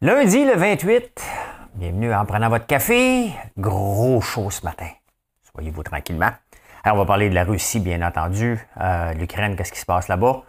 [0.00, 1.26] Lundi le 28,
[1.74, 3.32] bienvenue en prenant votre café.
[3.56, 4.86] Gros chaud ce matin.
[5.52, 6.30] Soyez-vous tranquillement.
[6.86, 8.64] On va parler de la Russie, bien entendu.
[8.80, 10.44] Euh, L'Ukraine, qu'est-ce qui se passe là-bas?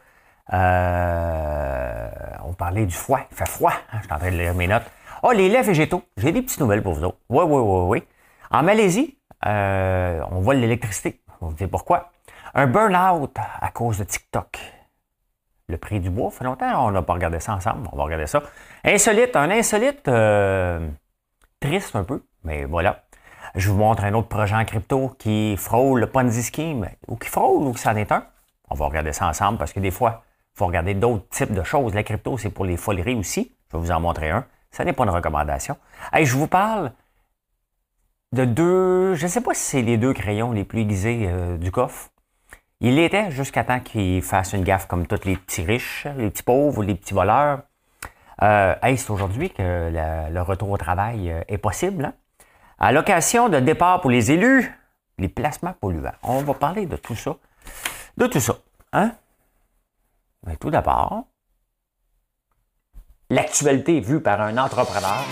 [0.54, 2.10] Euh,
[2.46, 3.22] on parlait du froid.
[3.32, 3.74] Il fait froid.
[3.92, 3.98] Hein?
[4.02, 4.86] Je suis en train de lire mes notes.
[5.24, 6.04] Oh, les laits végétaux.
[6.16, 7.18] J'ai des petites nouvelles pour vous autres.
[7.30, 8.04] Oui, oui, oui, oui.
[8.52, 11.22] En Malaisie, euh, on voit l'électricité.
[11.42, 12.12] On vous dit pourquoi.
[12.54, 14.60] Un burn-out à cause de TikTok.
[15.70, 17.88] Le prix du bois, ça fait longtemps, on n'a pas regardé ça ensemble.
[17.94, 18.42] On va regarder ça.
[18.84, 20.90] Insolite, un insolite euh,
[21.60, 23.04] triste un peu, mais voilà.
[23.54, 27.30] Je vous montre un autre projet en crypto qui frôle le Ponzi Scheme, ou qui
[27.30, 28.26] frôle, ou qui c'en est un.
[28.72, 30.24] On va regarder ça ensemble parce que des fois,
[30.56, 31.94] il faut regarder d'autres types de choses.
[31.94, 33.56] La crypto, c'est pour les foleries aussi.
[33.72, 34.46] Je vais vous en montrer un.
[34.72, 35.78] Ça n'est pas une recommandation.
[36.12, 36.94] Hey, je vous parle
[38.32, 41.58] de deux, je ne sais pas si c'est les deux crayons les plus aiguisés euh,
[41.58, 42.10] du coffre.
[42.82, 46.44] Il l'était jusqu'à temps qu'il fasse une gaffe comme tous les petits riches, les petits
[46.44, 47.64] pauvres, les petits voleurs.
[48.42, 52.06] Euh, hey, c'est aujourd'hui que le retour au travail euh, est possible.
[52.06, 52.14] Hein?
[52.80, 54.74] Allocation de départ pour les élus,
[55.18, 56.14] les placements polluants.
[56.24, 57.36] On va parler de tout ça.
[58.16, 58.56] De tout ça.
[58.94, 59.12] Hein?
[60.62, 61.26] Tout d'abord,
[63.30, 65.26] l'actualité vue par un entrepreneur.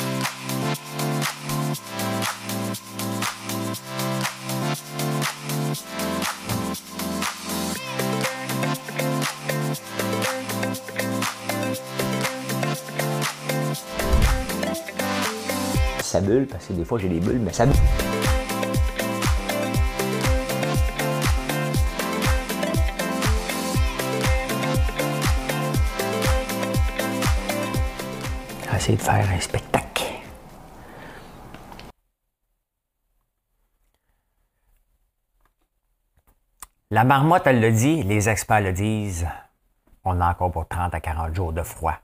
[16.22, 17.76] Bulle, parce que des fois j'ai des bulles, mais ça bulle.
[28.78, 30.04] essayer de faire un spectacle.
[36.90, 39.28] La marmotte, elle le dit, les experts le disent.
[40.06, 41.98] On a encore pour 30 à 40 jours de froid.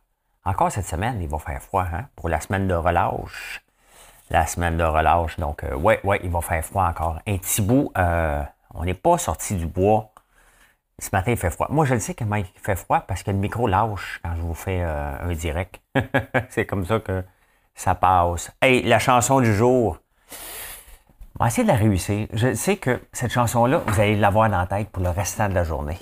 [0.44, 2.08] Encore cette semaine, il va faire froid, hein?
[2.17, 3.64] Pour la semaine de relâche
[4.29, 5.38] la semaine de relâche.
[5.38, 7.19] Donc, euh, ouais, ouais, il va faire froid encore.
[7.27, 8.43] Un petit bout, euh,
[8.73, 10.11] on n'est pas sorti du bois.
[11.00, 11.67] Ce matin, il fait froid.
[11.69, 14.41] Moi, je le sais comment il fait froid parce que le micro lâche quand je
[14.41, 15.81] vous fais euh, un direct.
[16.50, 17.23] C'est comme ça que
[17.75, 18.51] ça passe.
[18.61, 19.97] Hey, la chanson du jour.
[21.40, 22.28] On va essayer de la réussir.
[22.31, 25.55] Je sais que cette chanson-là, vous allez l'avoir dans la tête pour le restant de
[25.55, 25.97] la journée.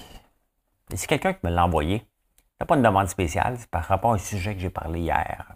[0.93, 2.05] C'est quelqu'un qui me l'a envoyé.
[2.59, 5.55] Ce pas une demande spéciale, c'est par rapport au sujet que j'ai parlé hier.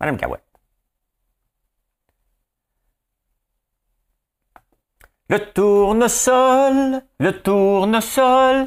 [0.00, 0.51] Madame Cahouette.
[5.32, 8.66] Le tournesol, le tournesol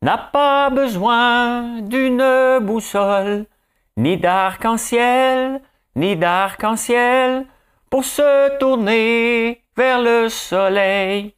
[0.00, 3.46] n'a pas besoin d'une boussole,
[3.96, 5.60] ni d'arc-en-ciel,
[5.96, 7.46] ni d'arc-en-ciel
[7.90, 11.34] pour se tourner vers le soleil.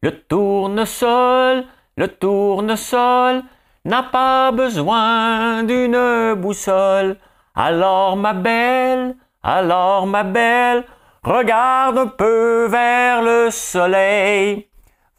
[0.00, 1.66] Le tournesol,
[1.98, 3.42] le tournesol
[3.84, 7.18] n'a pas besoin d'une boussole.
[7.54, 10.86] Alors ma belle, alors ma belle,
[11.28, 14.66] Regarde un peu vers le soleil.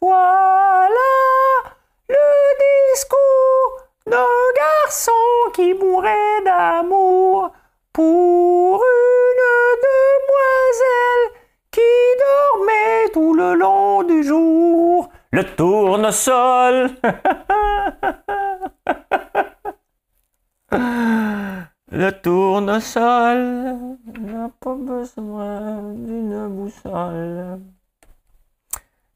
[0.02, 0.16] Voilà
[2.10, 2.16] le
[2.96, 4.26] discours d'un
[4.58, 5.12] garçon
[5.54, 7.52] qui mourait d'amour
[7.94, 9.44] pour une
[9.86, 11.26] demoiselle
[11.70, 11.94] qui
[12.26, 15.12] dormait tout le long du jour.
[15.32, 16.90] Le tournesol.
[21.92, 27.62] Le tournesol n'a pas besoin d'une boussole.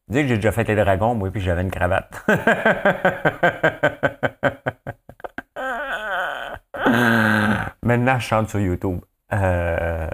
[0.08, 2.26] Dis que j'ai déjà fait les dragons, moi, puis j'avais une cravate.
[7.84, 9.02] Maintenant, je chante sur YouTube.
[9.34, 10.10] Euh,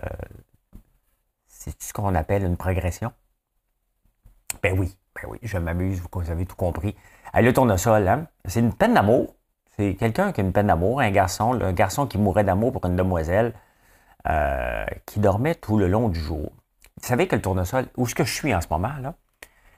[1.48, 3.14] c'est ce qu'on appelle une progression?
[4.62, 6.94] Ben oui, ben oui, je m'amuse, vous avez tout compris.
[7.34, 8.28] le tournesol, hein?
[8.46, 9.34] c'est une peine d'amour.
[9.80, 12.86] C'est quelqu'un qui a une peine d'amour, un garçon, un garçon qui mourait d'amour pour
[12.86, 13.54] une demoiselle
[14.28, 16.52] euh, qui dormait tout le long du jour.
[17.02, 19.14] Vous savez que le tournesol, où est-ce que je suis en ce moment, là?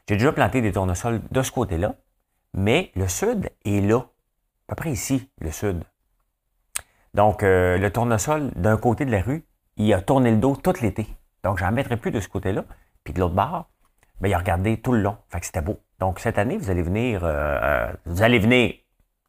[0.10, 1.94] J'ai déjà planté des tournesols de ce côté-là,
[2.56, 5.84] mais le sud est là, à peu près ici, le sud.
[7.14, 9.46] Donc, euh, le tournesol, d'un côté de la rue,
[9.78, 11.06] il a tourné le dos tout l'été.
[11.44, 12.66] Donc, j'en mettrai plus de ce côté-là.
[13.04, 13.70] Puis de l'autre bord,
[14.20, 15.18] ben, il a regardé tout le long.
[15.30, 15.80] Fait que c'était beau.
[16.00, 18.74] Donc, cette année, vous allez venir, euh, vous allez venir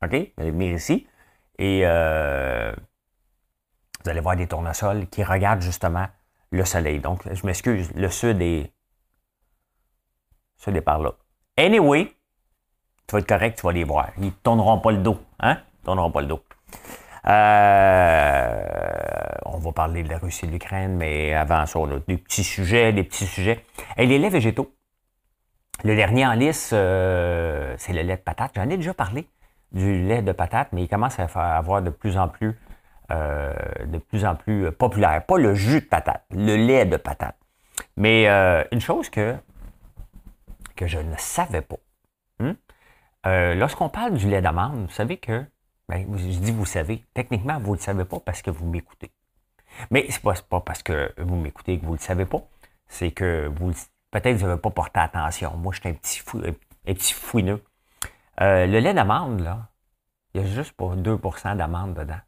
[0.02, 0.10] OK?
[0.10, 1.06] Vous allez venir ici
[1.58, 2.72] et euh,
[4.02, 6.06] vous allez voir des tournesols qui regardent justement
[6.50, 6.98] le soleil.
[7.00, 8.72] Donc, je m'excuse, le sud est.
[10.56, 11.12] Sud est par là.
[11.56, 12.12] Anyway,
[13.06, 14.10] tu vas être correct, tu vas les voir.
[14.18, 15.18] Ils ne tourneront pas le dos.
[15.40, 15.58] Hein?
[15.84, 16.42] Tourneront pas le dos.
[17.26, 18.64] Euh,
[19.46, 22.16] on va parler de la Russie et de l'Ukraine, mais avant ça, on a des
[22.16, 23.64] petits sujets, des petits sujets.
[23.96, 24.74] Et les laits végétaux.
[25.84, 28.52] Le dernier en lice, euh, c'est le lait de patate.
[28.54, 29.26] J'en ai déjà parlé
[29.72, 32.58] du lait de patate, mais il commence à avoir de plus en plus
[33.10, 33.52] euh,
[33.86, 35.24] de plus en plus populaire.
[35.26, 37.36] Pas le jus de patate, le lait de patate.
[37.96, 39.36] Mais euh, une chose que,
[40.80, 41.76] je ne savais pas.
[42.40, 42.54] Hmm?
[43.24, 45.44] Lorsqu'on parle du lait d'amande, vous savez que,
[45.88, 49.12] ben, je dis vous savez, techniquement, vous ne le savez pas parce que vous m'écoutez.
[49.90, 52.42] Mais ce n'est pas, parce que vous m'écoutez que vous ne le savez pas,
[52.88, 53.72] c'est que vous
[54.10, 55.56] peut-être vous n'avez pas porté attention.
[55.56, 57.62] Moi, je suis un petit, fou, un petit fouineux.
[58.38, 59.68] Le lait d'amande, là,
[60.34, 62.20] il y a juste pour 2% d'amande dedans.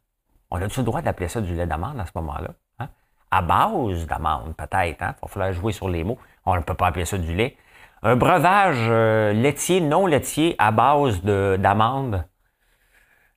[0.51, 2.49] On a-tu le droit d'appeler ça du lait d'amande à ce moment-là?
[2.79, 2.89] Hein?
[3.31, 5.01] À base d'amande, peut-être.
[5.01, 5.15] Hein?
[5.17, 6.19] Il va falloir jouer sur les mots.
[6.45, 7.57] On ne peut pas appeler ça du lait.
[8.03, 12.25] Un breuvage euh, laitier, non laitier, à base d'amande.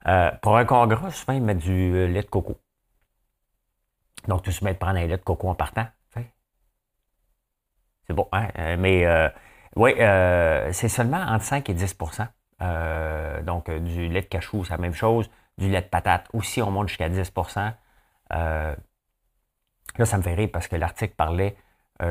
[0.07, 2.61] Euh, pour un congres, souvent, ils mettent du euh, lait de coco.
[4.27, 5.87] Donc, tu se mets de prendre un lait de coco en partant.
[8.07, 8.49] C'est bon, hein?
[8.79, 9.07] Mais
[9.77, 9.93] oui,
[10.73, 11.95] c'est seulement entre 5 et 10
[12.63, 15.31] euh, donc, euh, du lait de cachou, c'est la même chose.
[15.59, 17.73] Du lait de patate aussi, on monte jusqu'à 10%
[18.33, 18.75] euh,
[19.97, 21.57] Là, ça me fait rire parce que l'article parlait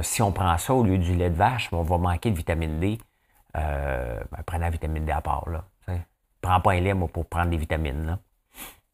[0.02, 2.78] si on prend ça au lieu du lait de vache, on va manquer de vitamine
[2.78, 2.98] D.
[3.54, 5.50] Ben, prenez la vitamine D à part.
[5.50, 5.96] Là, ne
[6.42, 8.18] prends pas un lait pour prendre des vitamines.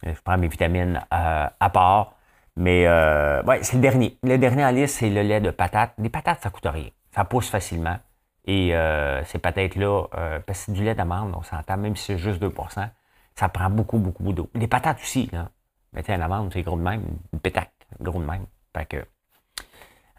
[0.06, 2.14] Je prends mes vitamines à part.
[2.56, 4.20] Mais ouais, c'est le dernier.
[4.22, 5.94] Le dernier en liste, c'est le lait de patate.
[5.98, 6.90] Des patates, ça coûte rien.
[7.10, 7.98] Ça pousse facilement.
[8.46, 12.06] Et euh, ces patates-là, euh, parce que c'est du lait d'amande, on s'entend, même si
[12.06, 12.90] c'est juste 2%
[13.36, 14.50] ça prend beaucoup, beaucoup d'eau.
[14.54, 15.50] Les patates aussi, là.
[15.94, 17.04] Mais tiens, l'amande, c'est gros de même.
[17.32, 18.46] Une pétac, gros de même.
[18.76, 18.98] Fait que,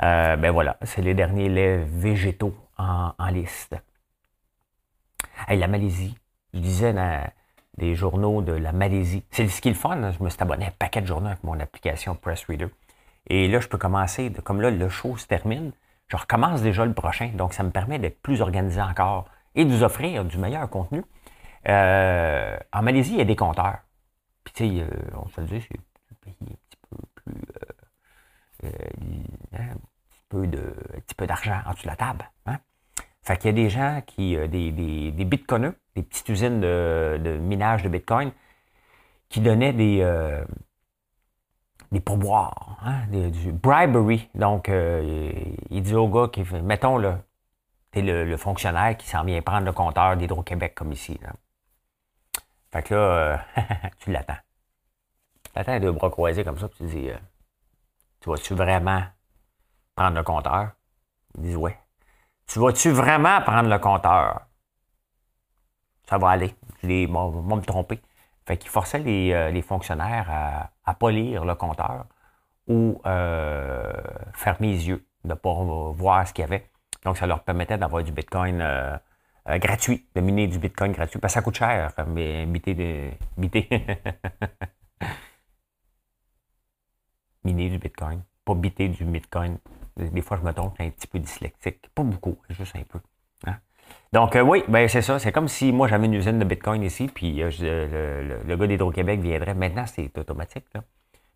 [0.03, 3.77] euh, ben voilà, c'est les derniers laits végétaux en, liste.
[5.49, 6.17] Hey, la Malaisie,
[6.53, 7.29] je disais dans
[7.77, 9.25] des journaux de la Malaisie.
[9.31, 11.27] C'est ce qui est le fun, je me suis abonné à un paquet de journaux
[11.27, 12.69] avec mon application Press Reader.
[13.29, 15.73] Et là, je peux commencer, comme là, le show se termine,
[16.09, 19.71] je recommence déjà le prochain, donc ça me permet d'être plus organisé encore et de
[19.71, 21.03] vous offrir du meilleur contenu.
[21.69, 23.79] Euh, en Malaisie, il y a des compteurs.
[24.45, 27.43] Puis, tu sais, euh, on se le dit, c'est un pays un petit peu plus.
[28.65, 28.69] Euh,
[29.55, 29.69] hein,
[30.37, 32.31] un petit peu d'argent en dessous de la table.
[32.47, 32.59] Hein?
[33.23, 37.37] Fait qu'il y a des gens qui, des, des, des des petites usines de, de,
[37.39, 38.33] minage de bitcoin,
[39.29, 40.03] qui donnaient des,
[41.95, 44.29] des pourboires, hein, du bribery.
[44.35, 45.33] Donc, euh,
[45.71, 47.21] il dit au gars, qui, mettons, là,
[47.93, 51.19] t'es le, le, fonctionnaire qui s'en vient prendre le compteur d'Hydro-Québec comme ici.
[52.73, 53.37] Fait que là, euh,
[54.01, 54.37] tu l'attends.
[55.45, 57.17] Tu l'attends deux bras croisés comme ça, puis tu dis, euh,
[58.21, 59.03] tu vas-tu vraiment
[59.95, 60.73] prendre le compteur?
[61.37, 61.79] Il dit, ouais.
[62.49, 64.49] Tu vas-tu vraiment prendre le compteur?
[66.09, 66.55] Ça va aller.
[66.83, 68.03] Je vais me tromper.
[68.45, 72.07] Fait qu'il forçait les, euh, les fonctionnaires à, à pas lire le compteur
[72.67, 73.93] ou euh,
[74.33, 75.53] fermer les yeux, de ne pas
[75.93, 76.69] voir ce qu'il y avait.
[77.05, 78.97] Donc, ça leur permettait d'avoir du Bitcoin euh,
[79.49, 81.19] euh, gratuit, de miner du Bitcoin gratuit.
[81.19, 83.11] Parce que ça coûte cher, mais biter de.
[87.45, 88.23] Miner du Bitcoin.
[88.45, 89.59] Pas biter du Bitcoin.
[89.97, 91.89] Des fois, je me trompe, un petit peu dyslexique.
[91.95, 93.01] Pas beaucoup, juste un peu.
[94.15, 95.19] Donc, euh, oui, ben c'est ça.
[95.19, 99.19] C'est comme si moi, j'avais une usine de Bitcoin ici, puis euh, le, gars d'Hydro-Québec
[99.19, 99.55] viendrait.
[99.55, 100.67] Maintenant, c'est automatique.
[100.73, 100.85] Là.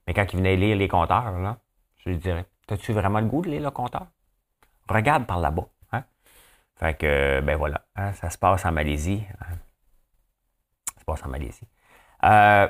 [0.07, 1.59] Mais quand il venait lire les compteurs, là,
[1.97, 4.07] je lui dirais T'as-tu vraiment le goût de lire le compteur?
[4.89, 5.67] Regarde par là-bas.
[5.91, 6.05] Hein?
[6.77, 9.25] Fait que, ben voilà, hein, ça se passe en Malaisie.
[9.41, 9.57] Hein.
[10.95, 11.67] Ça se passe en Malaisie.
[12.23, 12.69] Euh,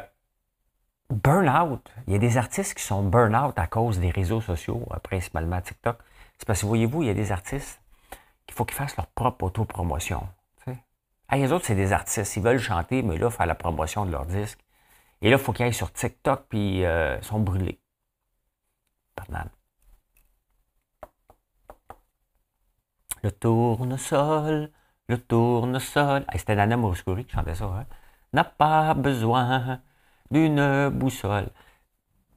[1.11, 1.87] burn-out.
[2.07, 5.99] Il y a des artistes qui sont burn-out à cause des réseaux sociaux, principalement TikTok.
[6.39, 7.83] C'est parce que, voyez-vous, il y a des artistes
[8.49, 10.29] il faut qu'ils fassent leur propre autopromotion.
[11.29, 12.37] Ah, les autres, c'est des artistes.
[12.37, 14.61] Ils veulent chanter, mais là, faire la promotion de leur disque.
[15.21, 17.81] Et là, il faut qu'ils aillent sur TikTok, puis euh, ils sont brûlés.
[19.15, 19.51] Pardon.
[23.23, 24.71] Le tournesol,
[25.09, 26.25] le tournesol.
[26.29, 27.67] Ah, C'était Nana Mouskouri qui chantait ça.
[27.67, 27.87] Hein?
[28.33, 29.81] N'a pas besoin
[30.31, 31.51] d'une boussole.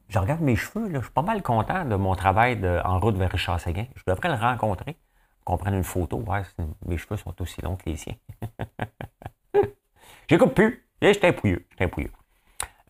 [0.09, 3.15] Je regarde mes cheveux, là, je suis pas mal content de mon travail en route
[3.15, 3.85] vers Richard Séguin.
[3.95, 4.97] Je devrais le rencontrer
[5.43, 6.17] qu'on prenne une photo.
[6.17, 6.41] Ouais,
[6.85, 8.15] mes cheveux sont aussi longs que les siens.
[10.27, 10.87] J'écoute plus.
[11.01, 11.65] J'étais pouilleux.
[11.71, 12.11] J'étais pouilleux.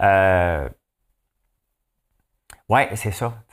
[0.01, 0.69] Euh,
[2.69, 3.43] ouais, c'est ça.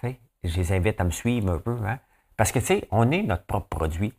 [0.44, 1.76] Je les invite à me suivre un peu.
[1.84, 1.98] Hein?
[2.36, 4.14] Parce que, tu sais, on est notre propre produit.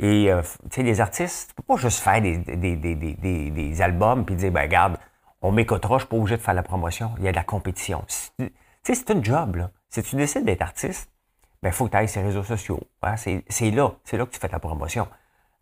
[0.00, 3.82] Et, euh, tu sais, les artistes, tu peux pas juste faire des, des, des, des
[3.82, 4.98] albums puis dire, ben, regarde,
[5.42, 7.12] on m'écoutera, je suis pas obligé de faire la promotion.
[7.18, 8.04] Il y a de la compétition.
[8.06, 9.70] Tu sais, c'est un job, là.
[9.90, 11.10] Si tu décides d'être artiste,
[11.58, 12.78] il ben, faut que tu ailles sur les réseaux sociaux.
[13.02, 13.16] Hein.
[13.16, 15.08] C'est là, c'est là que tu fais ta promotion.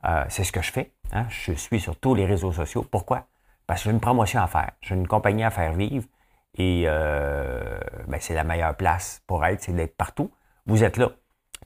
[0.04, 0.92] Euh, c'est ce que je fais.
[1.12, 1.24] Hein.
[1.30, 2.86] Je suis sur tous les réseaux sociaux.
[2.90, 3.28] Pourquoi?
[3.66, 4.72] Parce que j'ai une promotion à faire.
[4.82, 6.04] J'ai une compagnie à faire vivre.
[6.58, 10.30] Et euh, ben, c'est la meilleure place pour être, c'est d'être partout.
[10.66, 11.12] Vous êtes là.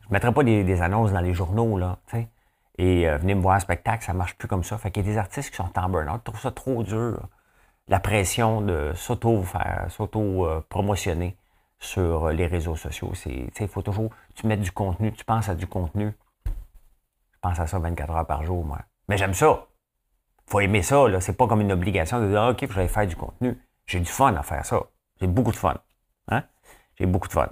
[0.02, 1.98] Je ne mettrai pas des, annonces dans les journaux, là.
[2.78, 4.78] Et euh, venez me voir un spectacle, ça ne marche plus comme ça.
[4.78, 7.28] Fait qu'il y a des artistes qui sont en burn-out, trouvent ça trop dur.
[7.88, 11.36] la pression de s'auto-promotionner
[11.80, 13.12] sur les réseaux sociaux.
[13.26, 16.12] Il faut toujours, tu mets du contenu, tu penses à du contenu.
[16.46, 18.78] Je pense à ça 24 heures par jour, moi.
[19.08, 19.66] Mais j'aime ça.
[20.46, 21.08] faut aimer ça.
[21.08, 21.20] Là.
[21.20, 23.58] C'est pas comme une obligation de dire, OK, je vais faire du contenu.
[23.86, 24.80] J'ai du fun à faire ça.
[25.20, 25.74] J'ai beaucoup de fun.
[26.28, 26.44] Hein?
[26.96, 27.48] J'ai beaucoup de fun.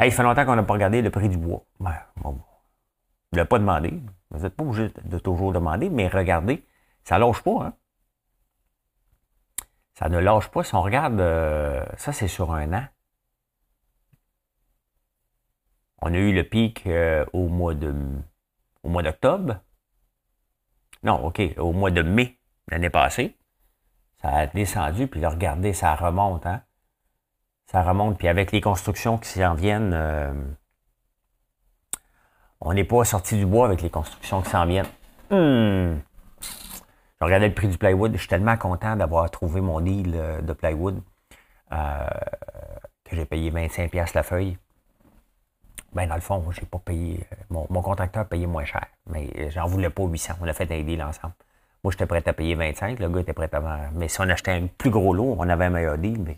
[0.00, 1.64] il fait longtemps qu'on n'a pas regardé le prix du bois.
[1.78, 2.38] Ouais, bon,
[3.34, 4.02] ne l'avez pas demandé.
[4.30, 6.66] Vous n'êtes pas obligé de toujours demander, mais regardez,
[7.04, 7.66] ça lâche pas.
[7.66, 7.74] Hein?
[9.94, 10.64] Ça ne lâche pas.
[10.64, 12.84] Si on regarde, euh, ça c'est sur un an.
[16.02, 19.60] On a eu le pic euh, au mois d'octobre.
[21.02, 23.36] Non, OK, au mois de mai l'année passée.
[24.20, 26.62] Ça a descendu, puis là, regardez, ça remonte, hein?
[27.66, 30.32] Ça remonte, puis avec les constructions qui s'en viennent, euh,
[32.60, 34.88] on n'est pas sorti du bois avec les constructions qui s'en viennent.
[35.30, 36.00] Hmm.
[37.20, 38.12] Je regardais le prix du plywood.
[38.12, 41.02] Je suis tellement content d'avoir trouvé mon deal euh, de plywood
[43.04, 44.58] que j'ai payé 25$ la feuille.
[45.94, 47.24] Ben, dans le fond, j'ai pas payé.
[47.50, 48.86] Mon, mon, contracteur a payé moins cher.
[49.06, 50.34] Mais j'en voulais pas 800.
[50.40, 51.34] On a fait un deal ensemble.
[51.84, 52.98] Moi, j'étais prêt à payer 25.
[52.98, 53.90] Le gars était prêt à.
[53.92, 56.20] Mais si on achetait un plus gros lot, on avait un meilleur deal.
[56.20, 56.34] Mais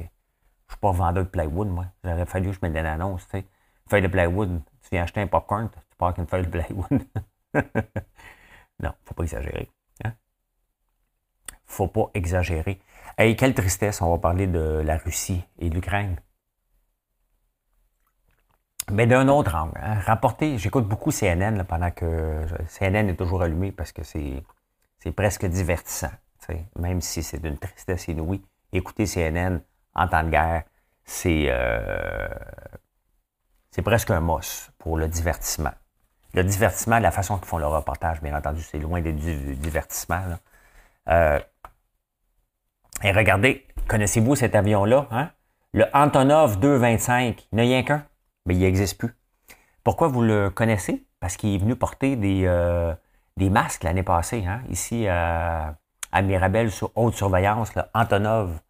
[0.66, 1.86] je suis pas vendeur de plywood, moi.
[2.04, 3.44] J'aurais fallu que je mette une annonce, tu.
[3.88, 7.06] Feuille de plywood, tu viens acheter un popcorn, tu pars avec une feuille de plywood.
[8.80, 9.70] non, faut pas exagérer.
[10.04, 10.12] Hein?
[11.64, 12.80] Faut pas exagérer.
[13.16, 16.16] Hey, quelle tristesse, on va parler de la Russie et de l'Ukraine.
[18.92, 19.98] Mais d'un autre angle, hein?
[20.04, 24.44] rapporter, j'écoute beaucoup CNN pendant que CNN est toujours allumé parce que c'est,
[24.98, 26.12] c'est presque divertissant.
[26.78, 28.40] Même si c'est d'une tristesse inouïe,
[28.72, 29.58] écouter CNN
[29.94, 30.62] en temps de guerre,
[31.04, 32.28] c'est, euh,
[33.70, 35.72] c'est presque un mos pour le divertissement.
[36.34, 40.20] Le divertissement, la façon qu'ils font le reportage, bien entendu, c'est loin du divertissement.
[41.08, 41.40] Euh,
[43.02, 45.08] et regardez, connaissez-vous cet avion-là?
[45.10, 45.30] Hein?
[45.72, 48.06] Le Antonov 225, il n'y a rien qu'un,
[48.46, 49.14] mais il n'existe plus.
[49.84, 51.06] Pourquoi vous le connaissez?
[51.20, 52.94] Parce qu'il est venu porter des, euh,
[53.36, 54.62] des masques l'année passée, hein?
[54.70, 55.76] ici à
[56.22, 58.60] Mirabel, sur haute surveillance, le Antonov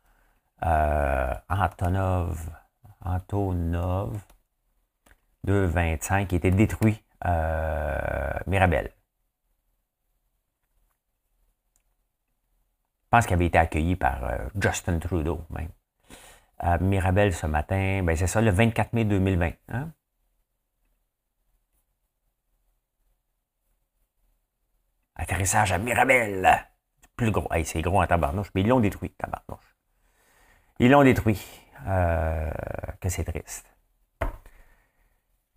[0.64, 2.50] euh, Antonov,
[3.04, 4.18] Antonov
[5.44, 8.90] 225 qui était détruit euh, Mirabel.
[13.04, 14.18] Je pense qu'il avait été accueilli par
[14.60, 15.68] Justin Trudeau même.
[16.58, 19.52] À Mirabel ce matin, ben c'est ça, le 24 mai 2020.
[19.68, 19.92] Hein?
[25.16, 26.66] Atterrissage à Mirabel.
[27.16, 27.48] Plus gros.
[27.64, 29.76] c'est gros en tabarnouche, mais ils l'ont détruit, tabarnouche.
[30.78, 31.42] Ils l'ont détruit.
[31.86, 32.50] Euh,
[33.00, 33.66] que c'est triste.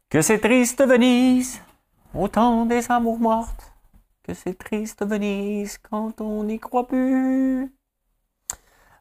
[0.10, 1.62] Que c'est triste Venise,
[2.14, 3.74] autant des amours mortes.
[4.24, 7.74] Que c'est triste Venise quand on n'y croit plus.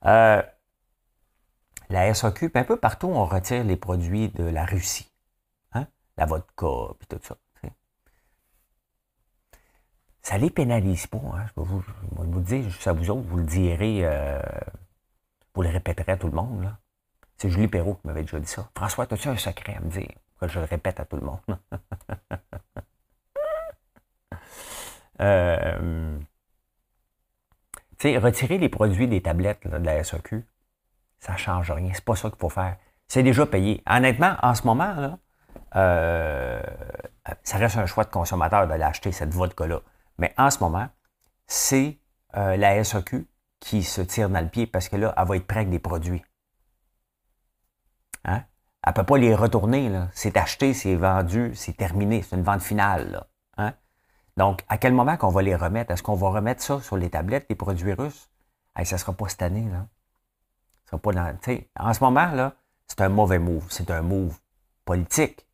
[0.05, 0.43] Euh,
[1.89, 5.11] la SAQ, un peu partout, on retire les produits de la Russie.
[5.73, 5.87] Hein?
[6.17, 7.37] La vodka, puis tout ça.
[10.29, 11.17] Ça les pénalise pas.
[11.17, 11.47] Hein?
[11.47, 14.01] Je vais vous, vous, dire, à vous autres, vous le direz.
[14.03, 14.43] Euh,
[15.55, 16.71] vous le répéterez à tout le monde.
[17.39, 18.69] C'est Julie Perrault qui m'avait déjà dit ça.
[18.77, 20.13] François, as-tu un secret à me dire?
[20.39, 21.41] Que je le répète à tout le monde.
[25.21, 26.19] euh,
[28.03, 30.45] retirer les produits des tablettes de la SAQ,
[31.19, 31.91] ça ne change rien.
[31.95, 32.77] C'est pas ça qu'il faut faire.
[33.07, 33.83] C'est déjà payé.
[33.89, 35.19] Honnêtement, en ce moment,
[35.77, 36.63] euh,
[37.43, 39.81] ça reste un choix de consommateur d'aller acheter cette vodka-là.
[40.19, 40.89] Mais en ce moment,
[41.47, 41.99] c'est
[42.37, 43.27] euh, la SAQ
[43.61, 45.79] qui se tire dans le pied parce que là, elle va être prête avec des
[45.79, 46.23] produits.
[48.25, 48.43] Hein?
[48.85, 49.91] Elle ne peut pas les retourner.
[50.13, 52.23] C'est acheté, c'est vendu, c'est terminé.
[52.23, 53.27] C'est une vente finale.
[53.57, 53.75] Hein?
[54.37, 55.91] Donc, à quel moment qu'on va les remettre?
[55.91, 58.31] Est-ce qu'on va remettre ça sur les tablettes, les produits russes?
[58.85, 59.69] ça ne sera pas cette année.
[59.69, 59.89] Là.
[60.97, 61.37] Pas dans,
[61.79, 62.55] en ce moment, là,
[62.87, 63.67] c'est un mauvais move.
[63.69, 64.39] C'est un move
[64.85, 65.47] politique.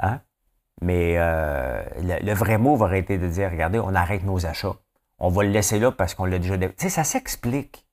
[0.00, 0.20] Hein?
[0.80, 4.74] Mais euh, le, le, vrai move aurait été de dire, regardez, on arrête nos achats
[5.22, 6.58] on va le laisser là parce qu'on l'a déjà...
[6.58, 7.86] Tu sais, ça s'explique.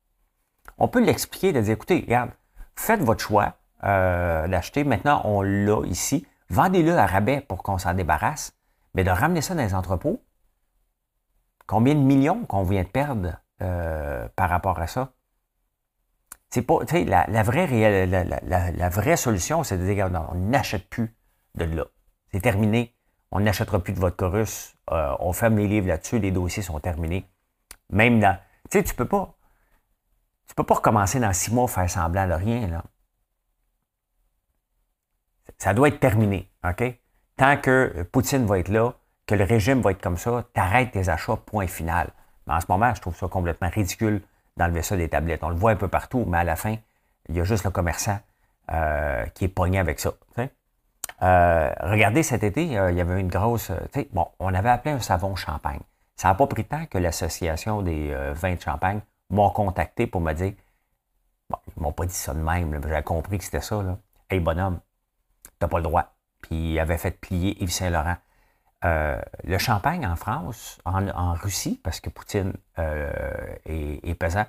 [0.79, 2.31] On peut l'expliquer, de dire, écoutez, regarde,
[2.75, 3.53] faites votre choix
[3.84, 4.84] euh, d'acheter.
[4.84, 6.25] Maintenant, on l'a ici.
[6.50, 8.53] Vendez-le à rabais pour qu'on s'en débarrasse.
[8.96, 10.24] Mais de ramener ça dans les entrepôts,
[11.67, 15.12] combien de millions qu'on vient de perdre euh, par rapport à ça?
[16.50, 21.15] C'est pas, la, vraie, solution, c'est de dire, on n'achète plus
[21.56, 21.86] de là.
[22.32, 22.96] C'est terminé.
[23.32, 26.79] On n'achètera plus de votre russe euh, on ferme les livres là-dessus, les dossiers sont
[26.79, 27.29] terminés.
[27.89, 28.38] Même dans.
[28.70, 29.36] Tu sais, tu peux pas.
[30.48, 32.84] Tu peux pas recommencer dans six mois faire semblant de rien, là.
[35.58, 36.84] Ça doit être terminé, OK?
[37.36, 38.94] Tant que Poutine va être là,
[39.27, 42.10] que le régime va être comme ça, t'arrêtes tes achats, point final.
[42.48, 44.22] Mais en ce moment, je trouve ça complètement ridicule
[44.59, 45.43] d'enlever ça des tablettes.
[45.43, 46.75] On le voit un peu partout, mais à la fin,
[47.27, 48.19] il y a juste le commerçant
[48.71, 50.11] euh, qui est pogné avec ça.
[51.21, 53.71] Euh, regardez, cet été, il y avait une grosse...
[54.13, 55.81] bon, on avait appelé un savon champagne.
[56.15, 60.33] Ça n'a pas pris tant que l'association des vins de champagne m'ont contacté pour me
[60.33, 60.53] dire...
[61.49, 63.81] Bon, ils m'ont pas dit ça de même, j'avais compris que c'était ça.
[63.81, 63.97] Là.
[64.29, 64.79] Hey, bonhomme,
[65.57, 66.13] t'as pas le droit.
[66.41, 68.15] Puis il avait fait plier Yves Saint-Laurent.
[68.86, 73.12] Euh, le champagne en France, en, Russie, parce que Poutine euh,
[73.65, 74.45] est, pesant,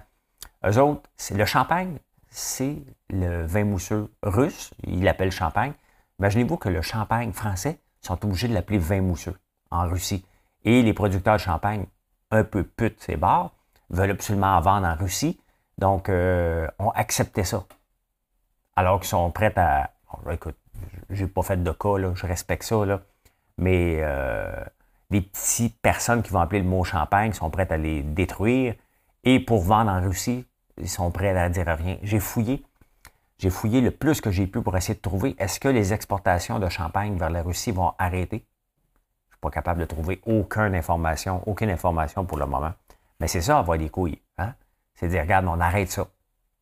[0.64, 2.76] eux autres, le champagne, c'est
[3.08, 5.72] le vin mousseux russe, ils l'appellent champagne.
[6.20, 9.36] Imaginez-vous que le champagne français sont obligés de l'appeler vin mousseux
[9.70, 10.24] en Russie.
[10.64, 11.86] Et les producteurs de champagne,
[12.30, 13.50] un peu putes, ces bars,
[13.88, 15.40] veulent absolument en vendre en Russie,
[15.78, 17.64] donc euh, ont accepté ça.
[18.76, 19.90] Alors qu'ils sont prêts à.
[20.30, 20.56] Écoute,
[21.08, 22.84] j'ai pas fait de cas, je respecte ça,
[23.60, 24.50] mais euh,
[25.10, 28.74] les petites personnes qui vont appeler le mot champagne sont prêtes à les détruire.
[29.22, 30.46] Et pour vendre en Russie,
[30.78, 31.98] ils sont prêts à dire rien.
[32.02, 32.64] J'ai fouillé.
[33.38, 36.58] J'ai fouillé le plus que j'ai pu pour essayer de trouver est-ce que les exportations
[36.58, 38.38] de champagne vers la Russie vont arrêter?
[38.38, 42.72] Je ne suis pas capable de trouver aucune information, aucune information pour le moment.
[43.18, 44.20] Mais c'est ça, avoir des couilles.
[44.38, 44.54] Hein?
[44.94, 46.06] C'est dire, regarde, on arrête ça.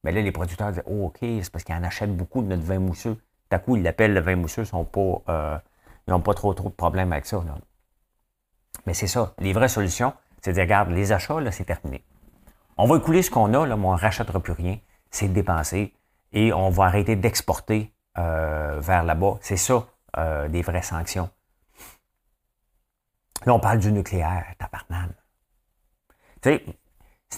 [0.03, 2.63] Mais là, les producteurs disent, oh, OK, c'est parce qu'ils en achètent beaucoup de notre
[2.63, 3.17] vin mousseux.
[3.51, 5.59] D'un coup, ils l'appellent le vin mousseux, ils ne sont pas euh,
[6.09, 7.45] ils n'ont pas trop, trop de problèmes avec ça.
[8.87, 9.35] Mais c'est ça.
[9.39, 12.03] Les vraies solutions, c'est de dire, regarde, les achats, là, c'est terminé.
[12.79, 14.79] On va écouler ce qu'on a, là, mais on ne rachètera plus rien.
[15.11, 15.95] C'est dépenser.
[16.33, 19.37] Et on va arrêter d'exporter euh, vers là-bas.
[19.43, 19.87] C'est ça,
[20.17, 21.29] euh, des vraies sanctions.
[23.45, 25.15] Là, on parle du nucléaire, tabarnane.
[26.41, 26.65] Tu sais,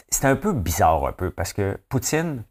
[0.08, 2.44] c'est un peu bizarre, un peu, parce que Poutine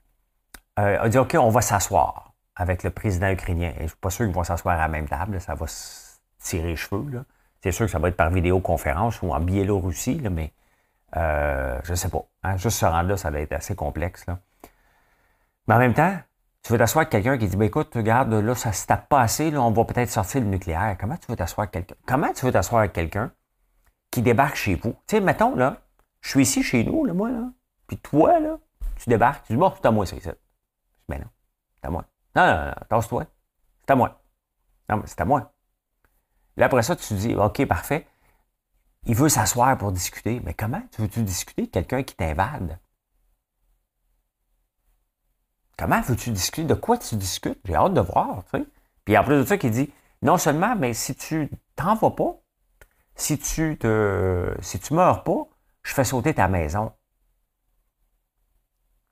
[0.79, 3.69] euh, a dit, OK, on va s'asseoir avec le président ukrainien.
[3.75, 5.39] Et je ne suis pas sûr qu'ils vont s'asseoir à la même table.
[5.39, 5.65] Ça va
[6.39, 7.23] tirer les cheveux.
[7.61, 10.53] C'est sûr que ça va être par vidéoconférence ou en Biélorussie, mais
[11.17, 12.23] euh, je ne sais pas.
[12.43, 12.57] Hein.
[12.57, 14.25] Juste ce rendre-là, ça va être assez complexe.
[15.67, 16.17] Mais en même temps,
[16.63, 19.21] tu veux t'asseoir avec quelqu'un qui dit ben, écoute, regarde, là, ça se tape pas
[19.21, 20.95] assez, là, on va peut-être sortir le nucléaire.
[20.99, 21.95] Comment tu veux t'asseoir avec quelqu'un?
[22.05, 23.31] Comment tu veux t'asseoir avec quelqu'un
[24.11, 24.91] qui débarque chez vous?
[25.07, 25.77] Tu sais, mettons, là,
[26.21, 27.49] je suis ici chez nous, là, moi, là,
[27.87, 28.57] puis toi, là,
[28.97, 30.33] tu débarques, tu dis bon, c'est à moi, c'est ça.
[31.07, 31.27] Ben non,
[31.75, 32.05] c'est à moi.
[32.35, 33.25] Non, non, non, tasse-toi.
[33.79, 34.21] C'est à moi.
[34.89, 35.51] Non, mais c'est à moi.
[36.59, 38.05] Là, après ça, tu dis, OK, parfait.
[39.05, 40.41] Il veut s'asseoir pour discuter.
[40.43, 42.77] Mais comment tu veux-tu discuter avec quelqu'un qui t'invade?
[45.77, 46.65] Comment veux-tu discuter?
[46.65, 47.59] De quoi tu discutes?
[47.63, 48.43] J'ai hâte de voir.
[49.05, 52.35] Puis en plus de ça, il dit, non seulement, mais si tu t'en vas pas,
[53.15, 55.47] si tu te, si tu meurs pas,
[55.83, 56.91] je fais sauter ta maison.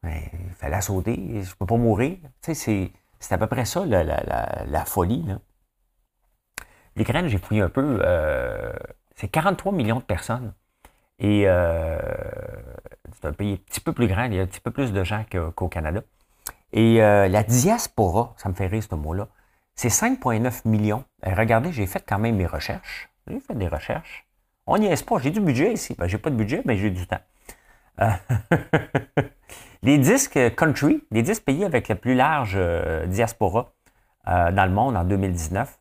[0.04, 2.18] Mais il fallait sauter, je peux pas mourir.
[2.42, 2.92] C'est
[3.32, 5.26] à peu près ça, la, folie.
[6.98, 8.74] L'Ukraine, j'ai fouillé un peu, euh,
[9.16, 10.54] c'est 43 millions de personnes.
[11.20, 12.00] Et euh,
[13.14, 14.92] c'est un pays un petit peu plus grand, il y a un petit peu plus
[14.92, 15.24] de gens
[15.56, 16.02] qu'au Canada.
[16.74, 19.28] Et euh, la diaspora, ça me fait rire ce mot-là,
[19.76, 21.04] c'est 5,9 millions.
[21.24, 23.10] regardez, j'ai fait quand même mes recherches.
[23.28, 24.26] J'ai fait des recherches.
[24.66, 25.20] On n'y est pas.
[25.20, 25.96] J'ai du budget ici.
[25.98, 27.22] Ben, j'ai pas de budget, mais j'ai du temps.
[29.84, 32.58] les disques country, les 10 pays avec la plus large
[33.08, 33.72] diaspora
[34.26, 35.80] dans le monde en 2019,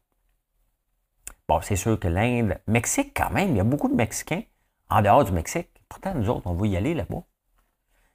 [1.49, 4.43] Bon, c'est sûr que l'Inde, Mexique quand même, il y a beaucoup de Mexicains
[4.91, 5.71] en dehors du Mexique.
[5.89, 7.23] Pourtant, nous autres, on veut y aller là-bas.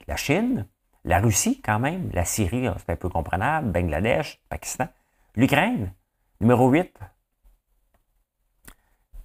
[0.08, 0.68] La Chine,
[1.06, 4.88] la Russie quand même, la Syrie, c'est un peu comprenable, Bangladesh, Pakistan.
[5.36, 5.94] L'Ukraine,
[6.42, 6.94] numéro 8.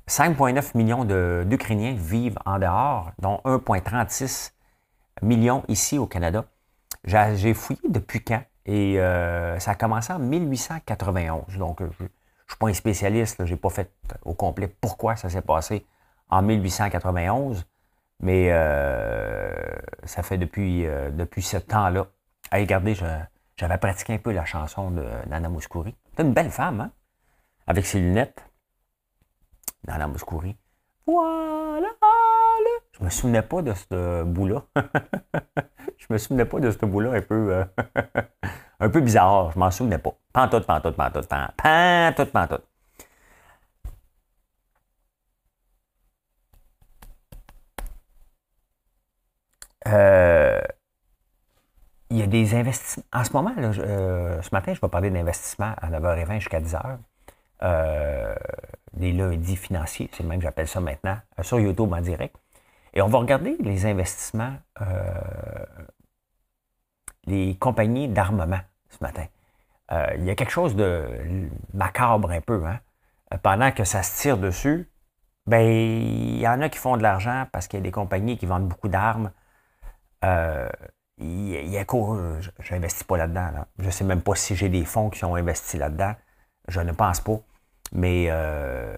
[0.08, 1.04] 5,9 millions
[1.44, 4.52] d'Ukrainiens vivent en dehors, dont 1,36
[5.22, 6.44] millions ici au Canada.
[7.04, 8.42] J'ai fouillé depuis quand?
[8.66, 11.56] Et euh, ça a commencé en 1891.
[11.58, 12.04] Donc, je,
[12.46, 13.90] je ne suis pas un spécialiste, je n'ai pas fait
[14.24, 15.84] au complet pourquoi ça s'est passé
[16.28, 17.66] en 1891,
[18.20, 19.52] mais euh,
[20.04, 22.06] ça fait depuis, euh, depuis ce temps-là.
[22.50, 22.94] Allez, regardez,
[23.56, 25.96] j'avais pratiqué un peu la chanson de Nana Mouskouri.
[26.16, 26.90] C'est une belle femme, hein?
[27.66, 28.44] Avec ses lunettes.
[29.86, 30.56] Nana Mouskouri.
[31.06, 31.88] Voilà!
[32.98, 34.64] Je me souvenais pas de ce bout-là.
[35.98, 37.64] je me souvenais pas de ce bout-là un peu, euh,
[38.80, 39.52] un peu bizarre.
[39.52, 40.12] Je m'en souvenais pas.
[40.32, 42.62] Pantoute, pantoute, pantoute, pantoute, pantoute.
[49.86, 50.60] Euh,
[52.10, 53.04] il y a des investissements.
[53.12, 56.98] En ce moment, euh, ce matin, je vais parler d'investissement à 9h20 jusqu'à 10h.
[57.62, 58.34] Euh,
[58.92, 62.36] des lundis financiers, c'est le même que j'appelle ça maintenant, sur YouTube en direct.
[62.94, 64.54] Et on va regarder les investissements,
[67.26, 69.26] les compagnies d'armement ce matin.
[69.92, 72.64] Euh, il y a quelque chose de macabre un peu.
[72.66, 72.80] Hein?
[73.32, 74.90] Euh, pendant que ça se tire dessus,
[75.46, 78.36] ben il y en a qui font de l'argent parce qu'il y a des compagnies
[78.36, 79.30] qui vendent beaucoup d'armes.
[80.24, 80.68] Euh,
[81.18, 83.64] il, y a je n'investis pas là-dedans.
[83.78, 86.14] Je ne sais même pas si j'ai des fonds qui sont investis là-dedans.
[86.68, 87.38] Je ne pense pas.
[87.92, 88.96] Mais hein,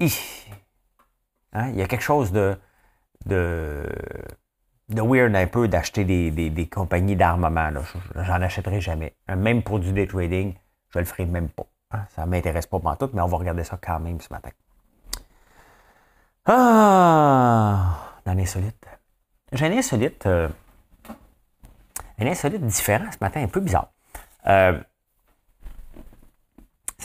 [0.00, 2.58] il y a quelque chose de,
[4.88, 7.70] de weird un peu d'acheter des, compagnies d'armement.
[8.14, 9.14] J'en achèterai jamais.
[9.28, 10.54] Même pour du day trading,
[10.90, 11.66] je le ferai même pas.
[11.92, 12.04] Hein.
[12.14, 14.50] Ça ne m'intéresse pas tout, mais on va regarder ça quand même ce matin.
[16.46, 18.18] Ah!
[18.24, 18.86] Dans l'insolite.
[19.52, 20.26] J'ai un insolite.
[20.26, 20.48] Euh,
[22.18, 23.90] un insolite différent ce matin, un peu bizarre.
[24.46, 24.78] Euh,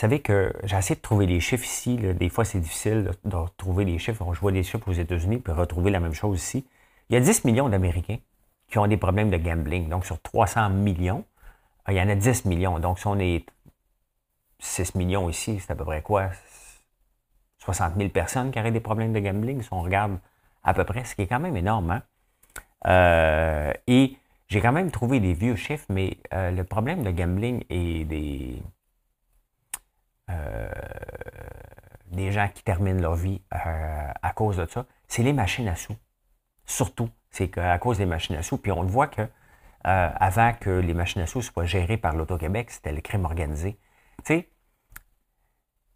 [0.00, 1.96] savez que j'ai essayé de trouver les chiffres ici.
[1.96, 4.24] Des fois, c'est difficile de, retrouver les chiffres.
[4.32, 6.66] Je vois des chiffres aux États-Unis, puis retrouver la même chose ici.
[7.10, 8.18] Il y a 10 millions d'Américains
[8.68, 9.88] qui ont des problèmes de gambling.
[9.88, 11.24] Donc, sur 300 millions,
[11.88, 12.78] il y en a 10 millions.
[12.78, 13.44] Donc, si on est
[14.60, 16.30] 6 millions ici, c'est à peu près quoi?
[17.58, 20.18] 60 000 personnes qui auraient des problèmes de gambling, si on regarde
[20.62, 21.90] à peu près, ce qui est quand même énorme.
[21.90, 22.02] Hein?
[22.86, 24.16] Euh, et
[24.48, 28.62] j'ai quand même trouvé des vieux chiffres, mais euh, le problème de gambling et des,
[30.30, 30.70] euh,
[32.12, 35.96] des gens qui terminent leur vie à cause de ça, c'est les machines à sous.
[36.70, 39.28] Surtout, c'est qu'à cause des machines à sous, puis on le voit que
[39.82, 43.76] avant que les machines à sous soient gérées par l'Auto-Québec, c'était le crime organisé.
[44.18, 44.50] Tu sais,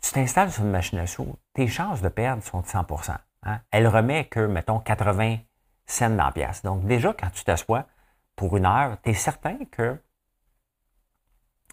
[0.00, 3.60] tu t'installes sur une machine à sous, tes chances de perdre sont de 100% hein.
[3.70, 5.38] Elle remet que, mettons, 80
[5.86, 6.62] cents dans la pièce.
[6.62, 7.86] Donc, déjà, quand tu t'assois
[8.34, 10.02] pour une heure, tu es certain que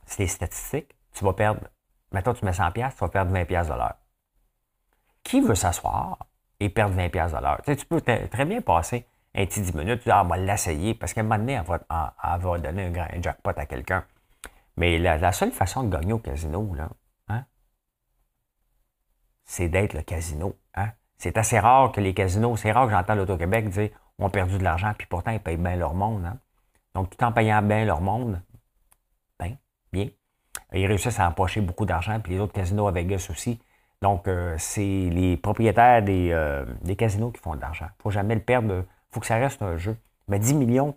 [0.05, 1.61] c'est statistique, tu vas perdre,
[2.11, 3.97] mettons, tu mets 100 pièces, tu vas perdre 20 pièces de l'heure.
[5.23, 6.19] Qui veut s'asseoir
[6.61, 7.57] et perdre 20 pièces de l'heure?
[7.65, 10.27] Tu, sais, tu peux très bien passer un petit 10 minutes, tu dis, ah, on
[10.27, 14.05] va l'essayer, parce qu'à un moment donné, elle va, donner un, grand, jackpot à quelqu'un.
[14.77, 16.89] Mais la, seule façon de gagner au casino, là,
[17.29, 17.45] hein,
[19.45, 20.55] c'est d'être le casino.
[20.75, 20.89] Hein?
[21.17, 24.63] C'est assez rare que les casinos, c'est rare que j'entends l'Auto-Québec dire ont perdu de
[24.63, 26.25] l'argent, puis pourtant ils payent bien leur monde.
[26.25, 26.37] Hein?
[26.93, 28.41] Donc, tout en payant bien leur monde,
[29.39, 29.55] bien,
[29.93, 30.09] bien,
[30.73, 33.61] ils réussissent à empocher beaucoup d'argent, puis les autres casinos à Vegas aussi.
[34.01, 37.85] Donc, euh, c'est les propriétaires euh, des, casinos qui font de l'argent.
[37.85, 38.73] Il ne faut jamais le perdre.
[38.73, 39.95] Il faut que ça reste un jeu.
[40.27, 40.95] Mais 10 millions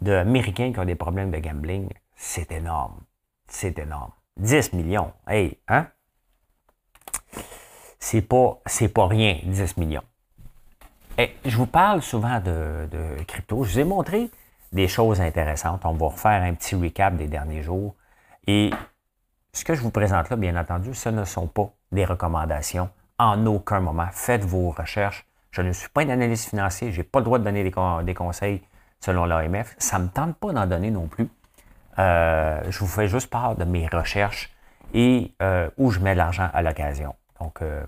[0.00, 2.98] d'Américains qui ont des problèmes de gambling, c'est énorme.
[3.46, 4.10] C'est énorme.
[4.38, 5.12] 10 millions.
[5.28, 5.88] Hey, hein?
[7.98, 10.04] C'est pas, c'est pas rien, 10 millions.
[11.18, 13.64] Je vous parle souvent de, de crypto.
[13.64, 14.30] Je vous ai montré
[14.72, 15.84] des choses intéressantes.
[15.84, 17.94] On va refaire un petit recap des derniers jours.
[18.46, 18.70] Et
[19.52, 23.46] ce que je vous présente là, bien entendu, ce ne sont pas des recommandations en
[23.46, 24.08] aucun moment.
[24.12, 25.26] Faites vos recherches.
[25.50, 26.92] Je ne suis pas un analyste financier.
[26.92, 28.62] Je n'ai pas le droit de donner des, conseils
[29.00, 29.74] selon l'AMF.
[29.78, 31.28] Ça ne me tente pas d'en donner non plus.
[31.98, 34.52] Euh, je vous fais juste part de mes recherches
[34.92, 37.14] et euh, où je mets l'argent à l'occasion.
[37.40, 37.82] Donc, euh,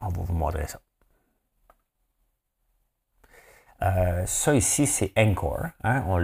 [0.00, 0.78] On va vous montrer ça.
[3.82, 5.66] Euh, ça ici, c'est Encore.
[5.84, 6.02] Hein.
[6.06, 6.16] On,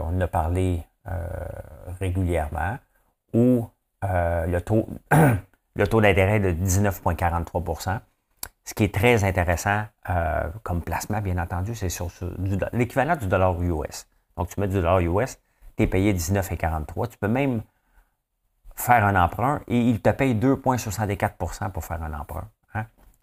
[0.00, 1.26] en a parlé euh,
[2.00, 2.78] régulièrement.
[3.34, 3.68] Où
[4.04, 4.88] euh, le taux,
[5.74, 8.00] le taux d'intérêt de 19,43%
[8.64, 9.84] Ce qui est très intéressant
[10.62, 12.10] comme placement, bien entendu, c'est sur,
[12.72, 14.06] l'équivalent du dollar US.
[14.36, 15.38] Donc, tu mets du dollar US,
[15.76, 17.08] tu es payé 19,43.
[17.08, 17.62] Tu peux même
[18.74, 22.48] faire un emprunt et il te paye 2,64% pour faire un emprunt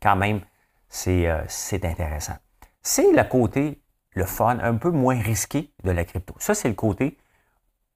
[0.06, 0.42] quand même,
[0.88, 2.38] c'est intéressant.
[2.88, 6.36] C'est le côté, le fun, un peu moins risqué de la crypto.
[6.38, 7.18] Ça, c'est le côté,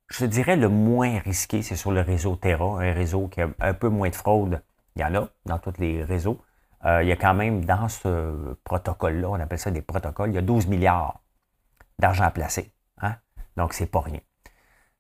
[0.08, 3.76] je dirais, le moins risqué, c'est sur le réseau Terra, un réseau qui a un
[3.76, 4.64] peu moins de fraude.
[4.96, 6.42] Il y en a dans tous les réseaux.
[6.86, 10.36] Euh, il y a quand même dans ce protocole-là, on appelle ça des protocoles, il
[10.36, 11.22] y a 12 milliards
[12.00, 12.74] d'argent placé.
[13.00, 13.14] Hein?
[13.58, 14.22] Donc, c'est pas rien.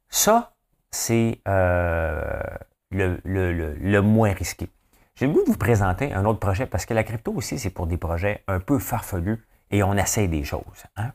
[0.07, 0.53] Ça,
[0.91, 2.43] c'est euh,
[2.91, 4.69] le, moins risqué.
[5.15, 7.71] J'ai le goût de vous présenter un autre projet parce que la crypto aussi, c'est
[7.71, 10.85] pour des projets un peu farfelus et on essaie des choses.
[10.95, 11.11] Hein.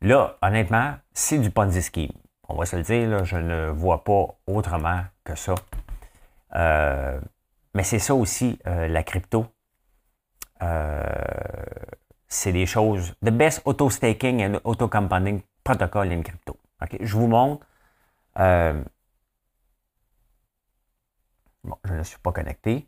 [0.00, 2.12] Là, honnêtement, c'est du Ponzi scheme.
[2.48, 5.54] On va se le dire, je ne vois pas autrement que ça.
[6.54, 7.18] Euh,
[7.74, 9.46] mais c'est ça aussi, euh, la crypto.
[10.62, 11.02] Euh,
[12.28, 13.14] c'est des choses.
[13.24, 16.58] The best auto staking and auto compounding protocol in crypto.
[17.00, 17.66] Je vous montre.
[21.64, 22.86] Bon, je ne suis pas connecté.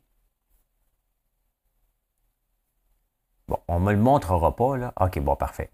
[3.48, 4.92] Bon, on ne me le montrera pas, là.
[5.00, 5.70] OK, bon, parfait.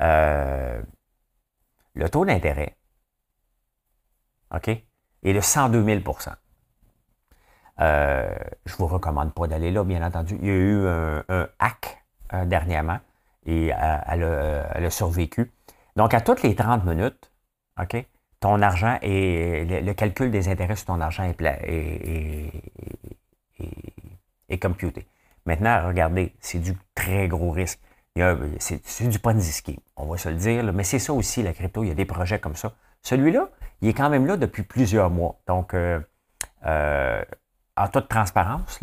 [0.00, 0.80] Euh,
[1.94, 2.76] le taux d'intérêt,
[4.54, 4.84] OK, est
[5.32, 6.34] de 102 000%
[7.80, 8.34] euh,
[8.66, 10.36] Je ne vous recommande pas d'aller là, bien entendu.
[10.40, 12.98] Il y a eu un, hack euh, dernièrement
[13.46, 15.50] et elle a, survécu.
[15.96, 17.32] Donc, à toutes les 30 minutes,
[17.80, 18.04] OK,
[18.40, 21.40] ton argent et le, calcul des intérêts sur ton argent est,
[24.48, 25.06] est, computé.
[25.46, 27.80] Maintenant, regardez, c'est du très gros risque.
[28.58, 29.62] C'est du Ponzi
[29.96, 32.04] on va se le dire, mais c'est ça aussi, la crypto, il y a des
[32.06, 32.72] projets comme ça.
[33.02, 33.48] Celui-là,
[33.82, 35.38] il est quand même là depuis plusieurs mois.
[35.46, 36.00] Donc, euh,
[36.64, 37.22] euh,
[37.76, 38.80] en toute transparence,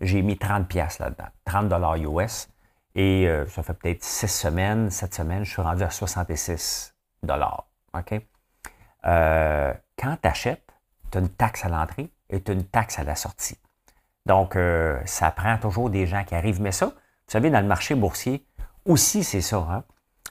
[0.00, 2.48] j'ai mis 30 pièces là-dedans, 30 dollars US.
[2.94, 7.66] Et euh, ça fait peut-être 6 semaines, 7 semaines, je suis rendu à 66 dollars.
[7.94, 8.20] OK?
[9.02, 10.74] quand tu achètes,
[11.10, 13.56] tu as une taxe à l'entrée et tu as une taxe à la sortie.
[14.26, 14.56] Donc,
[15.06, 16.60] ça prend toujours des gens qui arrivent.
[16.60, 16.92] Mais ça, vous
[17.26, 18.44] savez, dans le marché boursier,
[18.84, 19.58] aussi, c'est ça.
[19.58, 19.84] Hein?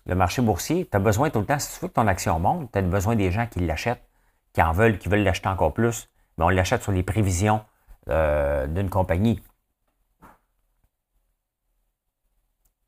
[0.06, 2.40] Le marché boursier, tu as besoin tout le temps, si tu veux que ton action
[2.40, 4.04] monte, tu as besoin des gens qui l'achètent,
[4.54, 6.10] qui en veulent, qui veulent l'acheter encore plus.
[6.38, 7.64] Mais on l'achète sur les prévisions
[8.10, 9.42] euh, d'une compagnie.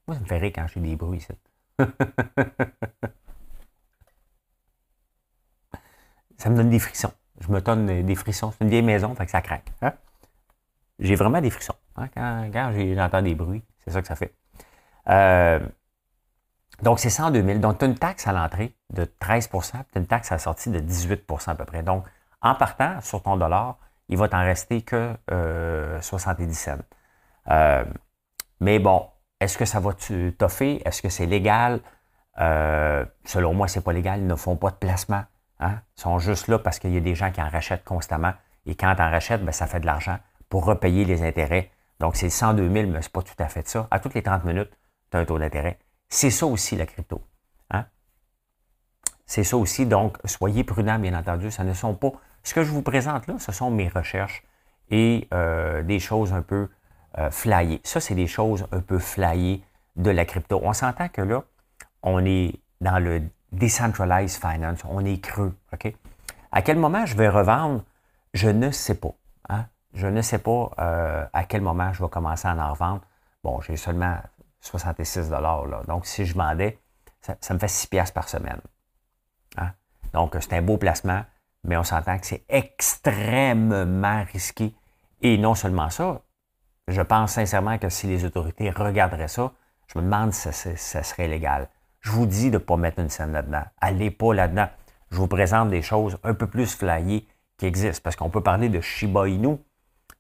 [0.07, 1.33] Moi, ça me fait rire quand j'ai des bruits, ça.
[6.37, 7.13] ça me donne des frissons.
[7.39, 8.51] Je me donne des frissons.
[8.51, 9.71] C'est une vieille maison, fait que ça craque.
[9.81, 9.93] Hein?
[11.01, 11.75] J'ai vraiment des frissons.
[11.97, 12.07] Hein?
[12.13, 14.35] Quand, j'entends des bruits, c'est ça que ça fait.
[15.09, 15.59] Euh,
[16.83, 17.59] donc, c'est 102 000.
[17.59, 20.39] Donc, tu as une taxe à l'entrée de 13% tu as une taxe à la
[20.39, 21.81] sortie de 18% à peu près.
[21.81, 22.05] Donc,
[22.41, 23.77] en partant sur ton dollar,
[24.09, 26.83] il va t'en rester que 70 euh, cents.
[27.49, 27.83] Euh,
[28.59, 29.07] mais bon,
[29.39, 29.93] est-ce que ça va
[30.37, 30.81] t'offrir?
[30.85, 31.81] Est-ce que c'est légal?
[33.25, 34.19] selon moi, c'est pas légal.
[34.19, 35.23] Ils ne font pas de placement.
[35.59, 35.81] Hein?
[35.97, 38.33] Ils sont juste là parce qu'il y a des gens qui en rachètent constamment.
[38.65, 40.17] Et quand tu en rachètes, ben, ça fait de l'argent
[40.51, 41.71] pour repayer les intérêts.
[41.99, 43.87] Donc, c'est 102 000, mais ce n'est pas tout à fait ça.
[43.89, 44.69] À toutes les 30 minutes,
[45.09, 45.79] tu as un taux d'intérêt.
[46.09, 47.21] C'est ça aussi la crypto.
[47.71, 47.85] Hein?
[49.25, 51.49] C'est ça aussi, donc soyez prudents, bien entendu.
[51.51, 52.11] Ce ne sont pas.
[52.43, 54.43] Ce que je vous présente là, ce sont mes recherches
[54.89, 56.67] et euh, des choses un peu
[57.17, 57.79] euh, flyées.
[57.85, 59.63] Ça, c'est des choses un peu flyées
[59.95, 60.59] de la crypto.
[60.63, 61.45] On s'entend que là,
[62.03, 63.21] on est dans le
[63.53, 65.55] decentralized finance, on est creux.
[65.71, 65.93] OK?
[66.51, 67.85] À quel moment je vais revendre?
[68.33, 69.13] Je ne sais pas.
[69.47, 69.65] Hein?
[69.93, 73.01] Je ne sais pas euh, à quel moment je vais commencer à en revendre.
[73.43, 74.17] Bon, j'ai seulement
[74.61, 75.63] 66 là.
[75.87, 76.79] Donc, si je vendais,
[77.21, 78.61] ça, me fait 6 piastres par semaine.
[79.57, 79.71] Hein?
[80.13, 81.23] Donc, c'est un beau placement,
[81.63, 84.73] mais on s'entend que c'est extrêmement risqué.
[85.21, 86.21] Et non seulement ça,
[86.87, 89.51] je pense sincèrement que si les autorités regarderaient ça,
[89.87, 91.67] je me demande si ça, serait légal.
[91.99, 93.63] Je vous dis de ne pas mettre une scène là-dedans.
[93.79, 94.69] Allez pas là-dedans.
[95.11, 97.27] Je vous présente des choses un peu plus flyées
[97.57, 98.01] qui existent.
[98.03, 99.57] Parce qu'on peut parler de Shiba Inu.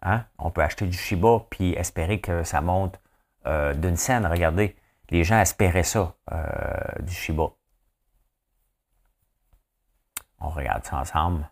[0.01, 0.25] Hein?
[0.37, 2.99] On peut acheter du Shiba puis espérer que ça monte
[3.45, 4.25] euh, d'une scène.
[4.25, 4.75] Regardez,
[5.09, 6.45] les gens espéraient ça, euh,
[7.01, 7.49] du Shiba.
[10.39, 11.49] On regarde ça ensemble.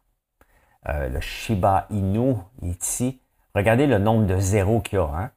[0.87, 3.21] Euh, le Shiba Inu ici.
[3.53, 5.05] Regardez le nombre de zéros qu'il y a.
[5.05, 5.31] Hein?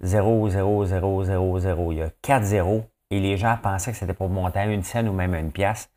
[0.00, 1.92] 0, 0, 0, 0, 0.
[1.92, 2.84] Il y a 4 zéros.
[3.10, 5.52] Et les gens pensaient que c'était pour monter à une scène ou même à une
[5.52, 5.90] pièce.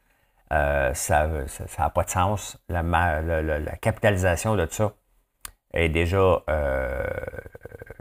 [0.52, 2.60] ça n'a pas de sens.
[2.70, 4.94] La, la, capitalisation de ça
[5.74, 7.04] est déjà, euh,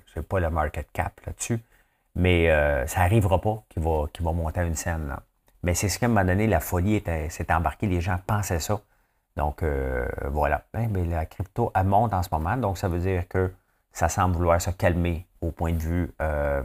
[0.06, 1.60] je sais pas le market cap là-dessus,
[2.14, 5.16] mais euh, ça n'arrivera pas qu'il va, va monter à une scène.
[5.62, 8.80] Mais c'est ce qu'à un moment donné, la folie s'est embarquée, les gens pensaient ça.
[9.36, 10.62] Donc euh, voilà.
[10.72, 13.52] Ben, la crypto, elle monte en ce moment, donc ça veut dire que
[13.92, 16.62] ça semble vouloir se calmer au point de vue euh,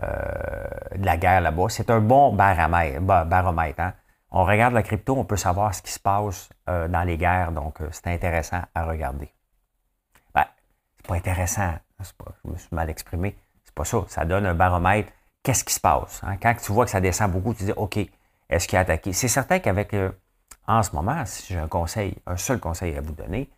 [0.00, 1.68] de la guerre là-bas.
[1.68, 3.80] C'est un bon baromètre.
[3.80, 3.92] Hein.
[4.30, 7.78] On regarde la crypto, on peut savoir ce qui se passe dans les guerres, donc
[7.92, 9.33] c'est intéressant à regarder.
[11.04, 13.36] C'est pas intéressant, je me suis mal exprimé
[13.74, 14.04] pas ça.
[14.08, 15.12] Ça donne un baromètre.
[15.42, 16.20] Qu'est-ce qui se passe?
[16.22, 16.36] Hein?
[16.40, 17.98] Quand tu vois que ça descend beaucoup, tu dis OK,
[18.48, 19.12] est-ce qu'il a attaqué?
[19.12, 19.94] C'est certain qu'avec
[20.66, 23.50] en ce moment, si j'ai un conseil, un seul conseil à vous donner,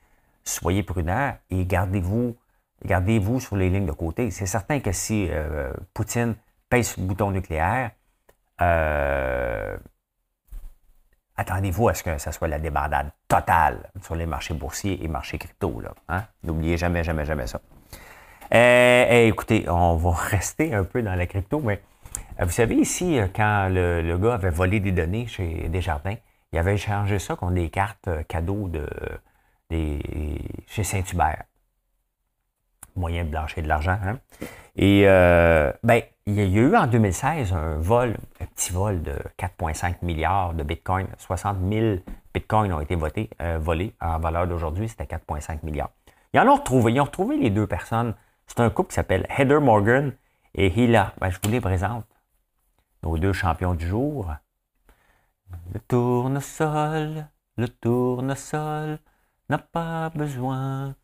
[0.43, 2.37] soyez prudent et gardez-vous
[2.85, 4.31] gardez-vous sur les lignes de côté.
[4.31, 6.35] C'est certain que si euh, Poutine
[6.69, 7.91] pèse le bouton nucléaire,
[8.61, 9.77] euh,
[11.37, 15.39] attendez-vous à ce que ça soit la débandade totale sur les marchés boursiers et marchés
[15.39, 15.83] crypto.
[16.09, 16.25] Hein?
[16.43, 17.61] N'oubliez jamais, jamais, jamais ça.
[18.55, 21.81] Euh, eh, écoutez, on va rester un peu dans la crypto, mais
[22.41, 26.17] euh, vous savez ici, euh, quand le, gars avait volé des données chez Desjardins,
[26.53, 28.87] il avait échangé ça contre des cartes cadeaux de,
[30.69, 31.43] chez Saint-Hubert.
[32.97, 33.99] Moyen de blanchir de l'argent.
[34.05, 34.19] Hein?
[34.77, 39.97] Et ben, il y a eu en 2016 un vol, un petit vol de 4,5
[40.03, 41.07] milliards de Bitcoin.
[41.19, 41.97] 60 000
[42.35, 43.31] Bitcoins ont été votés,
[43.61, 43.95] volés.
[44.01, 45.91] En valeur d'aujourd'hui, c'était 4,5 milliards.
[46.33, 46.93] Ils en ont retrouvé.
[46.93, 48.15] Ils ont retrouvé les deux personnes
[48.47, 50.13] c'est un couple qui s'appelle Heather Morgan
[50.55, 51.15] et Hila.
[51.21, 52.07] Ben, je vous les présente.
[53.03, 54.33] Nos deux champions du jour.
[55.73, 58.99] Le tournesol, le tournesol
[59.49, 60.95] n'a pas besoin.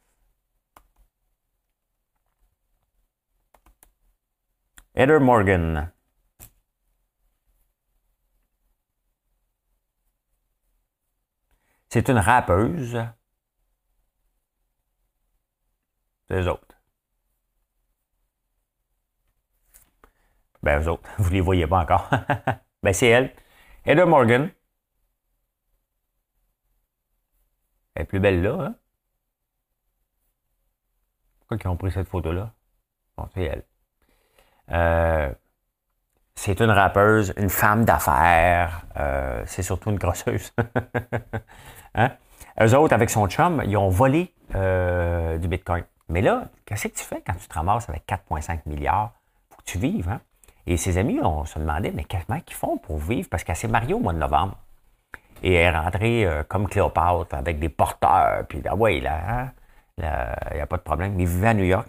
[4.95, 5.91] Heather Morgan.
[11.89, 12.99] C'est une rappeuse.
[16.29, 16.77] C'est eux autres.
[20.63, 22.09] Ben, eux autres, vous ne les voyez pas encore.
[22.83, 23.35] ben, c'est elle.
[23.85, 24.51] Heather Morgan.
[27.95, 28.79] Elle est plus belle là, hein?
[31.41, 32.55] Pourquoi ils ont pris cette photo-là?
[33.35, 33.65] C'est elle.
[34.71, 35.31] Euh,
[36.35, 38.83] c'est une rappeuse, une femme d'affaires.
[38.99, 40.53] Euh, c'est surtout une grosseuse.
[41.95, 42.11] hein?
[42.61, 45.85] Eux autres, avec son chum, ils ont volé euh, du Bitcoin.
[46.09, 49.13] Mais là, qu'est-ce que tu fais quand tu te ramasses avec 4,5 milliards?
[49.51, 50.21] Faut que tu vives, hein?
[50.67, 53.29] Et ses amis, on se demandait, mais comment ils font pour vivre?
[53.29, 54.57] Parce qu'elle s'est mariée au mois de novembre.
[55.43, 58.47] Et elle est rentrée comme Cléopâtre avec des porteurs.
[58.49, 59.49] Puis ah ouais, là,
[59.99, 61.19] il hein, n'y a pas de problème.
[61.19, 61.89] Ils vivaient à New York.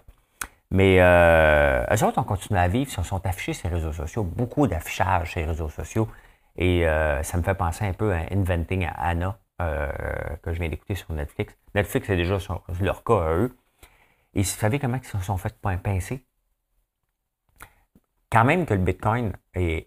[0.74, 4.24] Mais euh, eux autres ont continué à vivre, ils sont affichés sur les réseaux sociaux,
[4.24, 6.10] beaucoup d'affichage sur les réseaux sociaux.
[6.58, 9.92] Et euh, ça me fait penser un peu à Inventing Anna, euh,
[10.42, 11.56] que je viens d'écouter sur Netflix.
[11.76, 12.40] Netflix, c'est déjà
[12.82, 13.56] leur cas à eux.
[14.34, 16.26] Et vous savez comment ils se sont fait pincer?
[18.32, 19.86] Quand même que le Bitcoin et,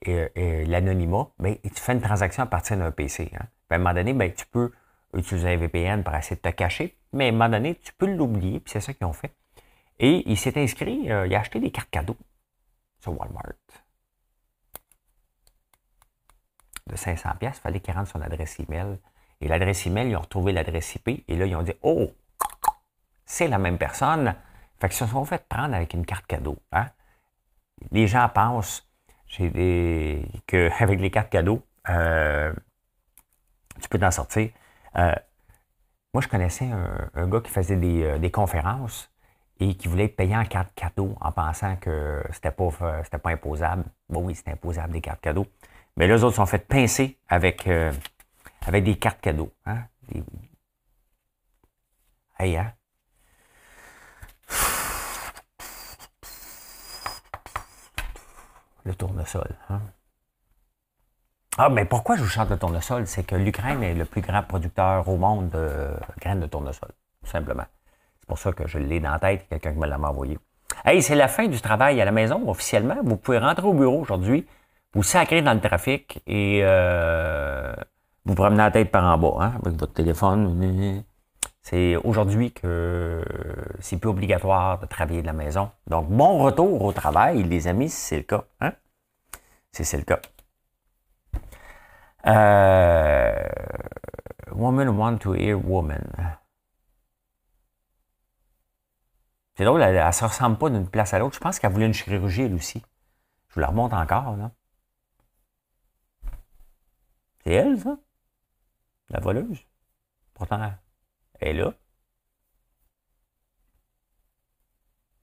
[0.68, 3.32] l'anonymat, ben, tu fais une transaction à partir d'un PC.
[3.34, 3.46] Hein.
[3.70, 4.70] à un moment donné, ben, tu peux
[5.14, 8.06] utiliser un VPN pour essayer de te cacher, mais à un moment donné, tu peux
[8.06, 9.32] l'oublier, puis c'est ça qu'ils ont fait.
[9.98, 12.16] Et il s'est inscrit, euh, il a acheté des cartes cadeaux
[13.00, 13.54] sur Walmart.
[16.86, 18.98] De 500 pièces, il fallait qu'il rentre son adresse email.
[19.40, 21.24] Et l'adresse email, ils ont retrouvé l'adresse IP.
[21.26, 22.12] Et là, ils ont dit, oh,
[23.24, 24.34] c'est la même personne.
[24.78, 26.58] Fait qu'ils se sont fait prendre avec une carte cadeau.
[26.72, 26.86] Hein?
[27.90, 28.86] Les gens pensent
[29.26, 32.52] qu'avec les cartes cadeaux, euh,
[33.80, 34.50] tu peux t'en sortir.
[34.96, 35.14] Euh,
[36.14, 39.10] moi, je connaissais un, gars qui faisait des, des conférences
[39.58, 43.30] et qui voulait être payé en carte cadeau en pensant que c'était pas, euh, pas
[43.30, 43.84] imposable.
[44.08, 45.46] Bon, oui, c'était imposable des cartes cadeaux.
[45.96, 47.92] Mais les autres sont fait pincer avec, euh,
[48.66, 49.52] avec des cartes cadeaux.
[49.64, 49.84] Hein?
[52.38, 52.72] Hey, hein?
[58.84, 59.56] Le tournesol.
[59.70, 59.80] Hein?
[61.58, 63.06] Ah, mais pourquoi je vous chante le tournesol?
[63.06, 66.90] C'est que l'Ukraine est le plus grand producteur au monde de graines de tournesol,
[67.24, 67.64] tout simplement.
[68.26, 70.36] C'est pour ça que je l'ai dans la tête, quelqu'un qui me l'a envoyé.
[70.84, 72.96] Hey, c'est la fin du travail à la maison officiellement.
[73.04, 74.44] Vous pouvez rentrer au bureau aujourd'hui,
[74.94, 77.72] vous sacrer dans le trafic et euh,
[78.24, 81.04] vous promener la tête par en bas hein, avec votre téléphone.
[81.62, 83.22] C'est aujourd'hui que
[83.78, 85.70] c'est plus obligatoire de travailler de la maison.
[85.86, 88.44] Donc, bon retour au travail, les amis, si c'est le cas.
[88.60, 88.72] Hein?
[89.70, 90.18] Si c'est le cas.
[92.26, 93.48] Euh,
[94.52, 96.02] woman want to hear woman.
[99.56, 101.34] C'est drôle, elle, ne se ressemble pas d'une place à l'autre.
[101.34, 102.82] Je pense qu'elle voulait une chirurgie, elle aussi.
[103.48, 104.52] Je vous la remonte encore, là.
[107.42, 107.98] C'est elle, ça?
[109.08, 109.64] La voleuse?
[110.34, 110.60] Pourtant,
[111.40, 111.72] elle est là.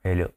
[0.04, 0.30] Elle est là.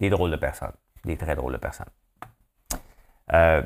[0.00, 0.74] Des drôles de personnes.
[1.04, 1.90] Des très drôles de personnes.
[3.32, 3.62] Euh,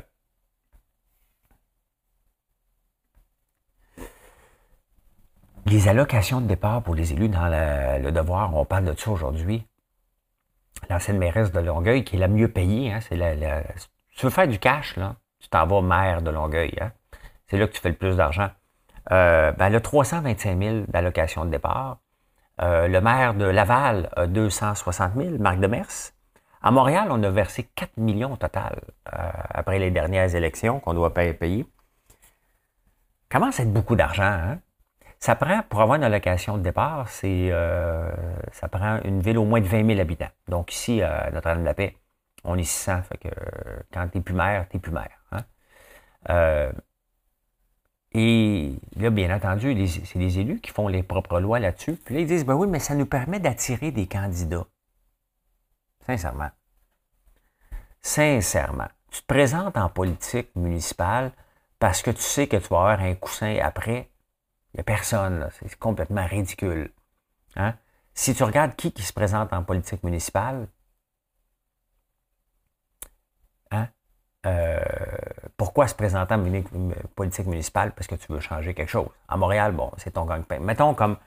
[5.69, 9.67] Les allocations de départ pour les élus dans le, devoir, on parle de ça aujourd'hui.
[10.89, 13.61] L'ancienne mairesse de Longueuil, qui est la mieux payée, hein, c'est la,
[14.15, 16.73] tu veux faire du cash, là, tu t'en vas maire de Longueuil.
[16.81, 16.91] Hein.
[17.45, 18.49] c'est là que tu fais le plus d'argent.
[19.11, 21.99] Euh, ben, elle a 325 000 d'allocations de départ.
[22.63, 26.13] Euh, le maire de Laval a 260 000, Marc Demers.
[26.63, 28.81] À Montréal, on a versé 4 millions au total
[29.13, 31.67] euh, après les dernières élections qu'on doit payer.
[33.29, 34.59] Comment c'est beaucoup d'argent, hein?
[35.19, 38.09] Ça prend, pour avoir une allocation de départ, c'est euh,
[38.53, 40.29] ça prend une ville au moins de 20 000 habitants.
[40.47, 41.97] Donc ici, à Notre-Dame-de-la-Paix,
[42.45, 43.01] on est 600.
[43.03, 43.29] Fait que
[43.91, 45.19] quand tu n'es plus maire, tu n'es plus maire.
[45.33, 45.43] Hein.
[46.29, 46.71] Euh,
[48.13, 51.93] et là, bien entendu, c'est les élus qui font les propres lois là-dessus.
[51.93, 54.65] Puis là, ils disent, ben oui, mais ça nous permet d'attirer des candidats.
[56.05, 56.49] Sincèrement.
[58.01, 58.87] Sincèrement.
[59.11, 61.31] Tu te présentes en politique municipale
[61.77, 64.09] parce que tu sais que tu vas avoir un coussin après
[64.73, 66.91] il n'y a personne, c'est complètement ridicule.
[67.55, 67.75] Hein?
[68.13, 70.67] Si tu regardes qui, qui se présente en politique municipale,
[73.71, 73.87] hein?
[74.45, 74.79] Euh,
[75.57, 76.43] pourquoi se présenter en
[77.15, 77.91] politique municipale?
[77.93, 79.09] Parce que tu veux changer quelque chose.
[79.27, 80.59] À Montréal, bon, c'est ton gang-pain.
[80.59, 81.17] Mettons comme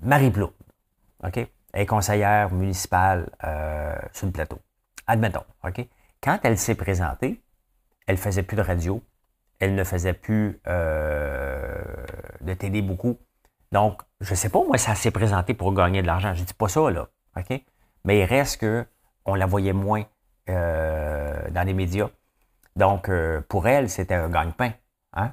[0.00, 0.52] Marie Blou,
[1.24, 1.36] OK?
[1.36, 4.58] Elle est conseillère municipale euh, sur le plateau.
[5.06, 5.86] Admettons, OK?
[6.22, 7.42] Quand elle s'est présentée,
[8.06, 9.02] elle faisait plus de radio,
[9.60, 11.82] elle ne faisait plus euh,
[12.40, 13.18] de télé beaucoup.
[13.72, 16.34] Donc, je ne sais pas, moi, ça s'est présenté pour gagner de l'argent.
[16.34, 17.08] Je ne dis pas ça, là.
[17.36, 17.62] OK?
[18.04, 18.84] Mais il reste que
[19.26, 20.04] on la voyait moins
[20.48, 22.08] euh, dans les médias.
[22.74, 24.72] Donc, euh, pour elle, c'était un gagne-pain.
[25.12, 25.32] Hein?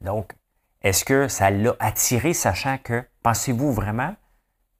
[0.00, 0.34] donc,
[0.82, 4.14] est-ce que ça l'a attiré, sachant que Pensez-vous vraiment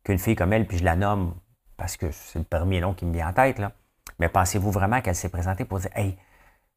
[0.05, 1.35] qu'une fille comme elle, puis je la nomme
[1.77, 3.73] parce que c'est le premier nom qui me vient en tête, là,
[4.19, 6.17] mais pensez-vous vraiment qu'elle s'est présentée pour dire Hey,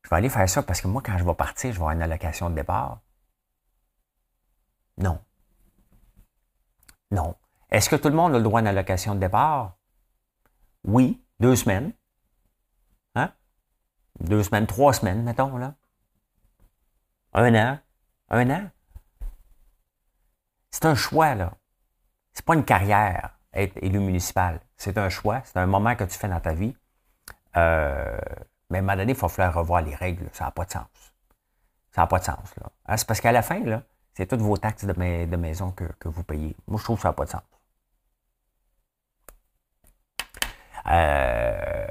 [0.06, 1.94] je vais aller faire ça parce que moi, quand je vais partir, je vais avoir
[1.94, 3.02] une allocation de départ?
[5.00, 5.20] Non.
[7.10, 7.36] Non.
[7.72, 9.78] Est-ce que tout le monde a le droit à une allocation de départ?
[10.84, 11.92] Oui, deux semaines.
[13.16, 13.34] Hein?
[14.20, 15.74] Deux semaines, trois semaines, mettons, là.
[17.34, 17.80] Un an.
[18.30, 18.70] Un an.
[20.70, 21.58] C'est un choix, là.
[22.34, 24.62] C'est pas une carrière, être élu municipal.
[24.78, 26.78] C'est un choix, c'est un moment que tu fais dans ta vie.
[27.58, 28.20] Euh,
[28.70, 30.30] mais à un moment donné, il va falloir revoir les règles.
[30.34, 31.14] Ça n'a pas de sens.
[31.92, 32.56] Ça n'a pas de sens.
[32.58, 32.72] Là.
[32.88, 34.94] Hein, c'est parce qu'à la fin, là, c'est toutes vos taxes de,
[35.26, 36.56] de maison que, vous payez.
[36.68, 37.42] Moi, je trouve que ça n'a pas de sens.
[40.88, 41.88] Euh,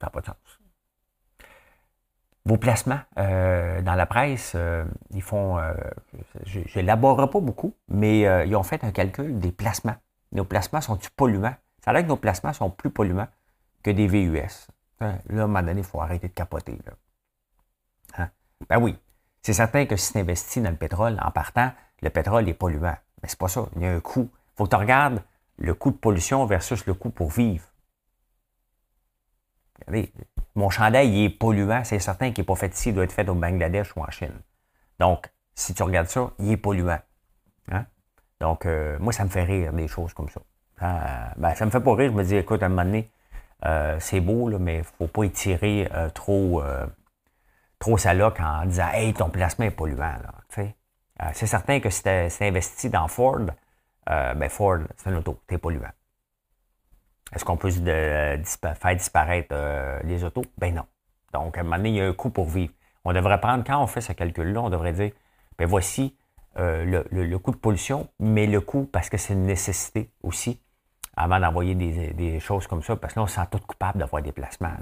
[0.00, 0.36] ça n'a pas de sens.
[2.46, 5.58] Vos placements euh, dans la presse, euh, ils font,
[6.44, 9.96] je n'élaborerai pas beaucoup, mais ils ont fait un calcul des placements.
[10.32, 11.56] Nos placements sont-ils polluants?
[11.84, 13.28] Ça a l'air que nos placements sont plus polluants
[13.82, 14.68] que des VUS.
[15.00, 16.78] Hein, là, à un moment donné, il faut arrêter de capoter.
[16.86, 16.92] Là.
[18.70, 18.98] Ben oui.
[19.42, 22.96] C'est certain que si tu investis dans le pétrole, en partant, le pétrole est polluant.
[23.22, 23.68] Mais c'est pas ça.
[23.76, 24.30] Il y a un coût.
[24.32, 25.22] Il faut que tu regardes
[25.58, 27.66] le coût de pollution versus le coût pour vivre.
[29.80, 30.10] Regardez,
[30.54, 33.12] mon chandail il est polluant, c'est certain qu'il n'est pas fait ici, il doit être
[33.12, 34.40] fait au Bangladesh ou en Chine.
[34.98, 37.00] Donc, si tu regardes ça, il est polluant.
[37.70, 37.84] Hein?
[38.40, 40.40] Donc, euh, moi, ça me fait rire des choses comme ça.
[40.82, 43.10] Euh, ben, ça me fait pas rire, je me dis, écoute, à un moment donné,
[43.64, 46.62] euh, c'est beau, là, mais il ne faut pas étirer trop
[47.84, 50.14] trop ça en disant Hey, ton placement est polluant.
[50.58, 53.46] Euh, c'est certain que si tu investi dans Ford,
[54.10, 55.92] euh, ben Ford, c'est un auto, c'est polluant.
[57.32, 60.44] Est-ce qu'on peut faire disparaître euh, les autos?
[60.58, 60.86] Ben non.
[61.32, 62.72] Donc, à un moment donné, il y a un coût pour vivre.
[63.04, 65.12] On devrait prendre, quand on fait ce calcul-là, on devrait dire
[65.58, 66.16] ben voici
[66.56, 70.60] le, coût de pollution, mais le coût parce que c'est une nécessité aussi,
[71.16, 74.22] avant d'envoyer des, choses comme ça, parce que là, on se sent tout coupable d'avoir
[74.22, 74.72] des placements.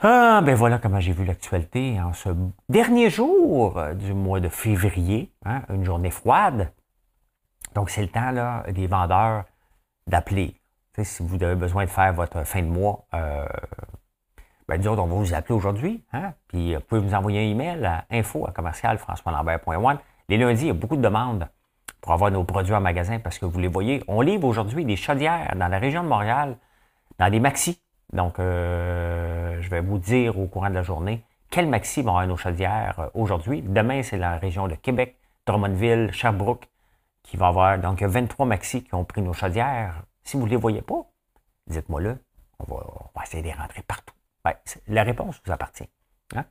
[0.00, 2.28] Ah, ben voilà comment j'ai vu l'actualité en ce
[2.68, 6.72] dernier jour euh, du mois de février, hein, une journée froide.
[7.74, 9.44] Donc, c'est le temps là, des vendeurs
[10.06, 10.54] d'appeler.
[11.02, 13.44] si vous avez besoin de faire votre fin de mois, euh,
[14.68, 16.04] ben, on va vous appeler aujourd'hui.
[16.12, 18.52] Hein, puis, vous pouvez nous envoyer un email à info à
[20.28, 21.48] Les lundis, il y a beaucoup de demandes
[22.00, 24.02] pour avoir nos produits en magasin parce que vous les voyez.
[24.08, 26.56] On livre aujourd'hui des chaudières dans la région de Montréal,
[27.18, 27.80] dans des maxi.
[28.12, 32.26] Donc, euh, je vais vous dire au courant de la journée quel maxi vont avoir
[32.26, 33.62] nos chaudières euh, aujourd'hui.
[33.62, 36.68] Demain, c'est la région de Québec, Drummondville, Sherbrooke
[37.22, 37.78] qui va avoir.
[37.78, 40.02] Donc, il y a 23 maxi qui ont pris nos chaudières.
[40.24, 41.06] Si vous ne les voyez pas,
[41.66, 42.18] dites-moi-le.
[42.60, 44.14] On va, essayer de les rentrer partout.
[44.44, 44.52] Ben,
[44.88, 45.88] la réponse vous appartient.
[46.34, 46.44] Hein?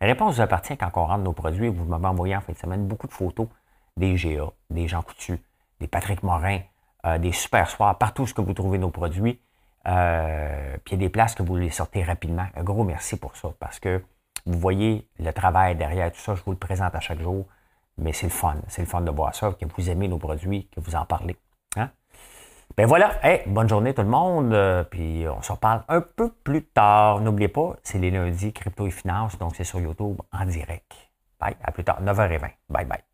[0.00, 1.68] La réponse vous appartient quand on rentre nos produits.
[1.68, 3.48] Vous m'avez envoyé en fin de semaine beaucoup de photos
[3.96, 5.40] des GA, des Jean Coutu,
[5.80, 6.60] des Patrick Morin,
[7.06, 9.40] euh, des Super Soirs, partout ce que vous trouvez nos produits.
[9.86, 12.46] Euh, puis il y a des places que vous les sortez rapidement.
[12.54, 14.02] Un gros merci pour ça, parce que
[14.46, 17.46] vous voyez le travail derrière tout ça, je vous le présente à chaque jour,
[17.98, 18.56] mais c'est le fun.
[18.68, 21.36] C'est le fun de voir ça, que vous aimez nos produits, que vous en parlez.
[21.76, 21.90] Hein?
[22.76, 26.64] Ben voilà, bonne journée tout le monde, euh, puis on se reparle un peu plus
[26.64, 27.20] tard.
[27.20, 30.92] N'oubliez pas, c'est les lundis crypto et finance, donc c'est sur YouTube en direct.
[31.38, 32.50] Bye, à plus tard, 9h20.
[32.70, 33.13] Bye bye.